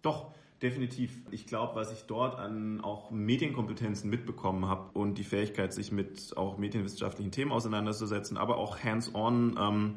Doch, 0.02 0.34
definitiv. 0.62 1.20
Ich 1.32 1.48
glaube, 1.48 1.76
was 1.76 1.92
ich 1.92 2.04
dort 2.04 2.38
an 2.40 2.82
auch 2.82 3.12
Medienkompetenzen 3.12 4.10
mitbekommen 4.10 4.68
habe 4.68 4.92
und 4.98 5.18
die 5.18 5.24
Fähigkeit, 5.24 5.74
sich 5.74 5.92
mit 5.92 6.36
auch 6.38 6.58
medienwissenschaftlichen 6.58 7.32
Themen 7.32 7.52
auseinanderzusetzen, 7.52 8.38
aber 8.38 8.58
auch 8.58 8.84
hands-on. 8.84 9.58
Ähm, 9.60 9.96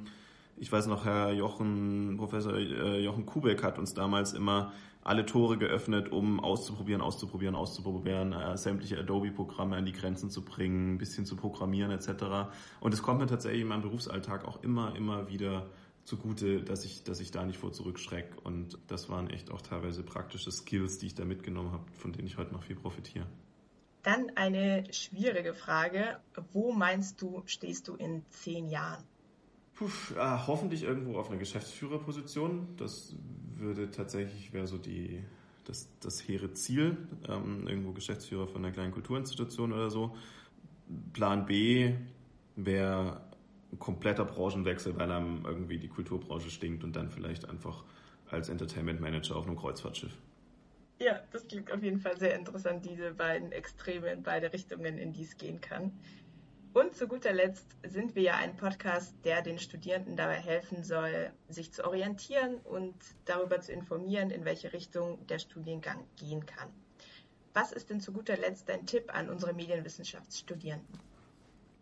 ich 0.57 0.71
weiß 0.71 0.87
noch, 0.87 1.05
Herr 1.05 1.33
Jochen, 1.33 2.17
Professor 2.17 2.55
äh, 2.55 3.01
Jochen 3.01 3.27
Kubeck 3.27 3.63
hat 3.63 3.79
uns 3.79 3.95
damals 3.95 4.33
immer 4.33 4.73
alle 5.03 5.27
Tore 5.27 5.59
geöffnet, 5.59 6.11
um 6.11 6.41
auszuprobieren, 6.41 7.03
auszuprobieren, 7.03 7.55
auszuprobieren, 7.55 8.33
äh, 8.33 8.57
sämtliche 8.57 8.99
Adobe-Programme 8.99 9.77
an 9.77 9.85
die 9.85 9.93
Grenzen 9.93 10.31
zu 10.31 10.45
bringen, 10.45 10.95
ein 10.95 10.99
bisschen 10.99 11.27
zu 11.27 11.37
programmieren 11.37 11.91
etc. 11.91 12.49
Und 12.81 12.95
es 12.95 13.03
kommt 13.03 13.21
mir 13.21 13.27
tatsächlich 13.27 13.63
in 13.63 13.69
meinem 13.69 13.83
Berufsalltag 13.83 14.47
auch 14.47 14.63
immer, 14.63 14.97
immer 14.97 15.29
wieder 15.29 15.67
zugute, 16.05 16.63
dass 16.63 16.85
ich, 16.85 17.03
dass 17.03 17.21
ich 17.21 17.31
da 17.31 17.45
nicht 17.45 17.59
vor 17.59 17.73
zurückschrecke. 17.73 18.41
Und 18.41 18.79
das 18.89 19.09
waren 19.09 19.31
echt 19.31 19.51
auch 19.51 19.63
teilweise 19.63 20.03
praktische 20.03 20.51
Skills, 20.51 20.99
die 20.99 21.07
ich 21.07 21.15
da 21.15 21.25
mitgenommen 21.25 21.73
habe, 21.73 21.85
von 21.93 22.13
denen 22.13 22.27
ich 22.27 22.37
heute 22.37 22.53
noch 22.53 22.63
viel 22.63 22.77
profitiere. 22.77 23.27
Dann 24.03 24.31
eine 24.37 24.85
schwierige 24.93 25.55
Frage. 25.55 26.19
Wo 26.53 26.73
meinst 26.73 27.23
du, 27.23 27.43
stehst 27.47 27.89
du 27.89 27.95
in 27.95 28.23
zehn 28.29 28.69
Jahren? 28.69 29.03
Puh, 29.75 29.89
äh, 30.17 30.39
hoffentlich 30.47 30.83
irgendwo 30.83 31.19
auf 31.19 31.31
einer 31.31 31.39
Geschäftsführerposition. 31.39 32.69
Das 32.77 33.17
würde 33.57 33.91
tatsächlich, 33.91 34.53
wäre 34.53 34.67
so 34.67 34.77
die, 34.77 35.25
das, 35.65 35.89
das 36.01 36.29
hehre 36.29 36.53
Ziel. 36.53 36.99
Ähm, 37.29 37.67
irgendwo 37.67 37.93
Geschäftsführer 37.93 38.47
von 38.47 38.63
einer 38.63 38.75
kleinen 38.75 38.93
Kulturinstitution 38.93 39.73
oder 39.73 39.91
so. 39.91 40.15
Plan 41.15 41.47
B 41.47 41.95
wäre 42.57 43.24
kompletter 43.79 44.25
Branchenwechsel, 44.25 44.97
weil 44.97 45.11
einem 45.11 45.45
irgendwie 45.45 45.79
die 45.79 45.89
Kulturbranche 45.89 46.51
stinkt 46.51 46.85
und 46.85 46.95
dann 46.97 47.11
vielleicht 47.11 47.49
einfach 47.49 47.85
als 48.31 48.49
Entertainment 48.49 49.01
Manager 49.01 49.37
auf 49.37 49.47
einem 49.47 49.57
Kreuzfahrtschiff. 49.57 50.17
Ja, 50.99 51.21
das 51.33 51.47
klingt 51.49 51.73
auf 51.73 51.83
jeden 51.83 52.01
Fall 52.01 52.19
sehr 52.19 52.35
interessant, 52.35 52.85
diese 52.85 53.13
beiden 53.13 53.53
Extreme 53.53 54.13
in 54.13 54.23
beide 54.23 54.53
Richtungen, 54.53 54.97
in 54.99 55.13
die 55.13 55.25
es 55.25 55.37
gehen 55.37 55.61
kann. 55.61 55.93
Und 56.73 56.97
zu 56.97 57.07
guter 57.07 57.33
Letzt 57.33 57.77
sind 57.87 58.17
wir 58.17 58.23
ja 58.23 58.35
ein 58.37 58.57
Podcast, 58.57 59.15
der 59.25 59.43
den 59.43 59.59
Studierenden 59.59 60.17
dabei 60.17 60.41
helfen 60.41 60.83
soll, 60.83 61.31
sich 61.49 61.73
zu 61.73 61.85
orientieren 61.85 62.57
und 62.65 62.95
darüber 63.27 63.61
zu 63.61 63.73
informieren, 63.73 64.31
in 64.31 64.45
welche 64.45 64.73
Richtung 64.73 65.25
der 65.29 65.39
Studiengang 65.39 66.05
gehen 66.17 66.47
kann. 66.47 66.69
Was 67.53 67.71
ist 67.71 67.91
denn 67.91 68.01
zu 68.01 68.13
guter 68.13 68.37
Letzt 68.37 68.69
dein 68.69 68.87
Tipp 68.87 69.15
an 69.15 69.31
unsere 69.31 69.53
Medienwissenschaftsstudierenden? 69.53 70.99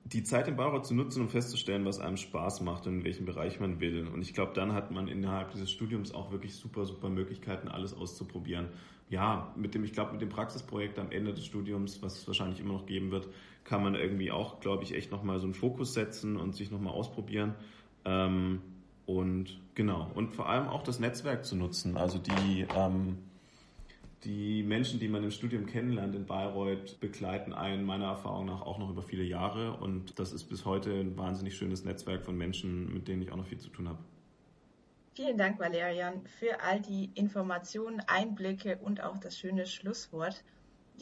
Die 0.04 0.22
Zeit 0.24 0.48
im 0.48 0.56
Bayreuth 0.56 0.86
zu 0.86 0.94
nutzen, 0.94 1.22
um 1.22 1.28
festzustellen, 1.28 1.84
was 1.84 2.00
einem 2.00 2.16
Spaß 2.16 2.60
macht 2.62 2.86
und 2.86 2.98
in 2.98 3.04
welchem 3.04 3.24
Bereich 3.24 3.60
man 3.60 3.80
will. 3.80 4.06
Und 4.08 4.22
ich 4.22 4.34
glaube, 4.34 4.52
dann 4.54 4.72
hat 4.72 4.90
man 4.90 5.08
innerhalb 5.08 5.52
dieses 5.52 5.70
Studiums 5.70 6.12
auch 6.12 6.32
wirklich 6.32 6.54
super, 6.54 6.84
super 6.84 7.08
Möglichkeiten, 7.08 7.68
alles 7.68 7.94
auszuprobieren. 7.94 8.68
Ja, 9.08 9.52
mit 9.56 9.74
dem, 9.74 9.84
ich 9.84 9.92
glaube, 9.92 10.12
mit 10.12 10.20
dem 10.20 10.28
Praxisprojekt 10.28 10.98
am 10.98 11.10
Ende 11.10 11.34
des 11.34 11.44
Studiums, 11.44 12.02
was 12.02 12.18
es 12.18 12.26
wahrscheinlich 12.26 12.60
immer 12.60 12.72
noch 12.72 12.86
geben 12.86 13.10
wird, 13.10 13.28
kann 13.64 13.82
man 13.82 13.94
irgendwie 13.94 14.32
auch, 14.32 14.60
glaube 14.60 14.82
ich, 14.82 14.94
echt 14.94 15.12
nochmal 15.12 15.38
so 15.38 15.44
einen 15.44 15.54
Fokus 15.54 15.94
setzen 15.94 16.36
und 16.36 16.54
sich 16.54 16.70
nochmal 16.70 16.94
ausprobieren. 16.94 17.54
Ähm, 18.04 18.60
und 19.06 19.60
genau. 19.74 20.10
Und 20.14 20.34
vor 20.34 20.48
allem 20.48 20.68
auch 20.68 20.82
das 20.82 20.98
Netzwerk 20.98 21.44
zu 21.44 21.56
nutzen. 21.56 21.96
Also 21.96 22.18
die, 22.18 22.66
ähm, 22.74 23.18
die 24.24 24.62
Menschen, 24.62 25.00
die 25.00 25.08
man 25.08 25.24
im 25.24 25.30
Studium 25.30 25.66
kennenlernt 25.66 26.14
in 26.14 26.26
Bayreuth, 26.26 27.00
begleiten 27.00 27.52
einen 27.52 27.84
meiner 27.84 28.06
Erfahrung 28.06 28.46
nach 28.46 28.62
auch 28.62 28.78
noch 28.78 28.90
über 28.90 29.02
viele 29.02 29.24
Jahre. 29.24 29.76
Und 29.76 30.18
das 30.18 30.32
ist 30.32 30.44
bis 30.44 30.64
heute 30.64 30.92
ein 30.92 31.16
wahnsinnig 31.16 31.56
schönes 31.56 31.84
Netzwerk 31.84 32.24
von 32.24 32.36
Menschen, 32.36 32.92
mit 32.92 33.08
denen 33.08 33.22
ich 33.22 33.32
auch 33.32 33.36
noch 33.36 33.46
viel 33.46 33.58
zu 33.58 33.68
tun 33.68 33.88
habe. 33.88 33.98
Vielen 35.14 35.36
Dank, 35.36 35.58
Valerian, 35.58 36.24
für 36.38 36.62
all 36.62 36.80
die 36.80 37.10
Informationen, 37.14 38.00
Einblicke 38.06 38.78
und 38.78 39.02
auch 39.02 39.18
das 39.18 39.38
schöne 39.38 39.66
Schlusswort. 39.66 40.42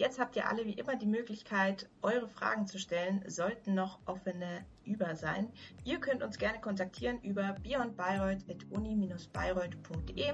Jetzt 0.01 0.19
habt 0.19 0.35
ihr 0.35 0.49
alle 0.49 0.65
wie 0.65 0.73
immer 0.73 0.97
die 0.97 1.05
Möglichkeit, 1.05 1.87
eure 2.01 2.27
Fragen 2.27 2.67
zu 2.67 2.79
stellen, 2.79 3.23
sollten 3.27 3.75
noch 3.75 3.99
offene 4.07 4.65
über 4.87 5.15
sein. 5.15 5.53
Ihr 5.85 6.01
könnt 6.01 6.23
uns 6.23 6.39
gerne 6.39 6.59
kontaktieren 6.59 7.21
über 7.21 7.55
beyondbayreuth.uni-bayreuth.de 7.63 10.33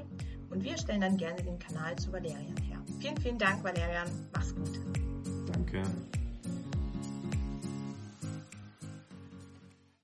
und 0.50 0.62
wir 0.62 0.78
stellen 0.78 1.00
dann 1.00 1.16
gerne 1.16 1.42
den 1.42 1.58
Kanal 1.58 1.96
zu 1.96 2.12
Valerian 2.12 2.56
her. 2.58 2.80
Vielen, 3.00 3.16
vielen 3.16 3.38
Dank, 3.38 3.64
Valerian. 3.64 4.06
Mach's 4.32 4.54
gut. 4.54 4.78
Danke. 5.52 5.82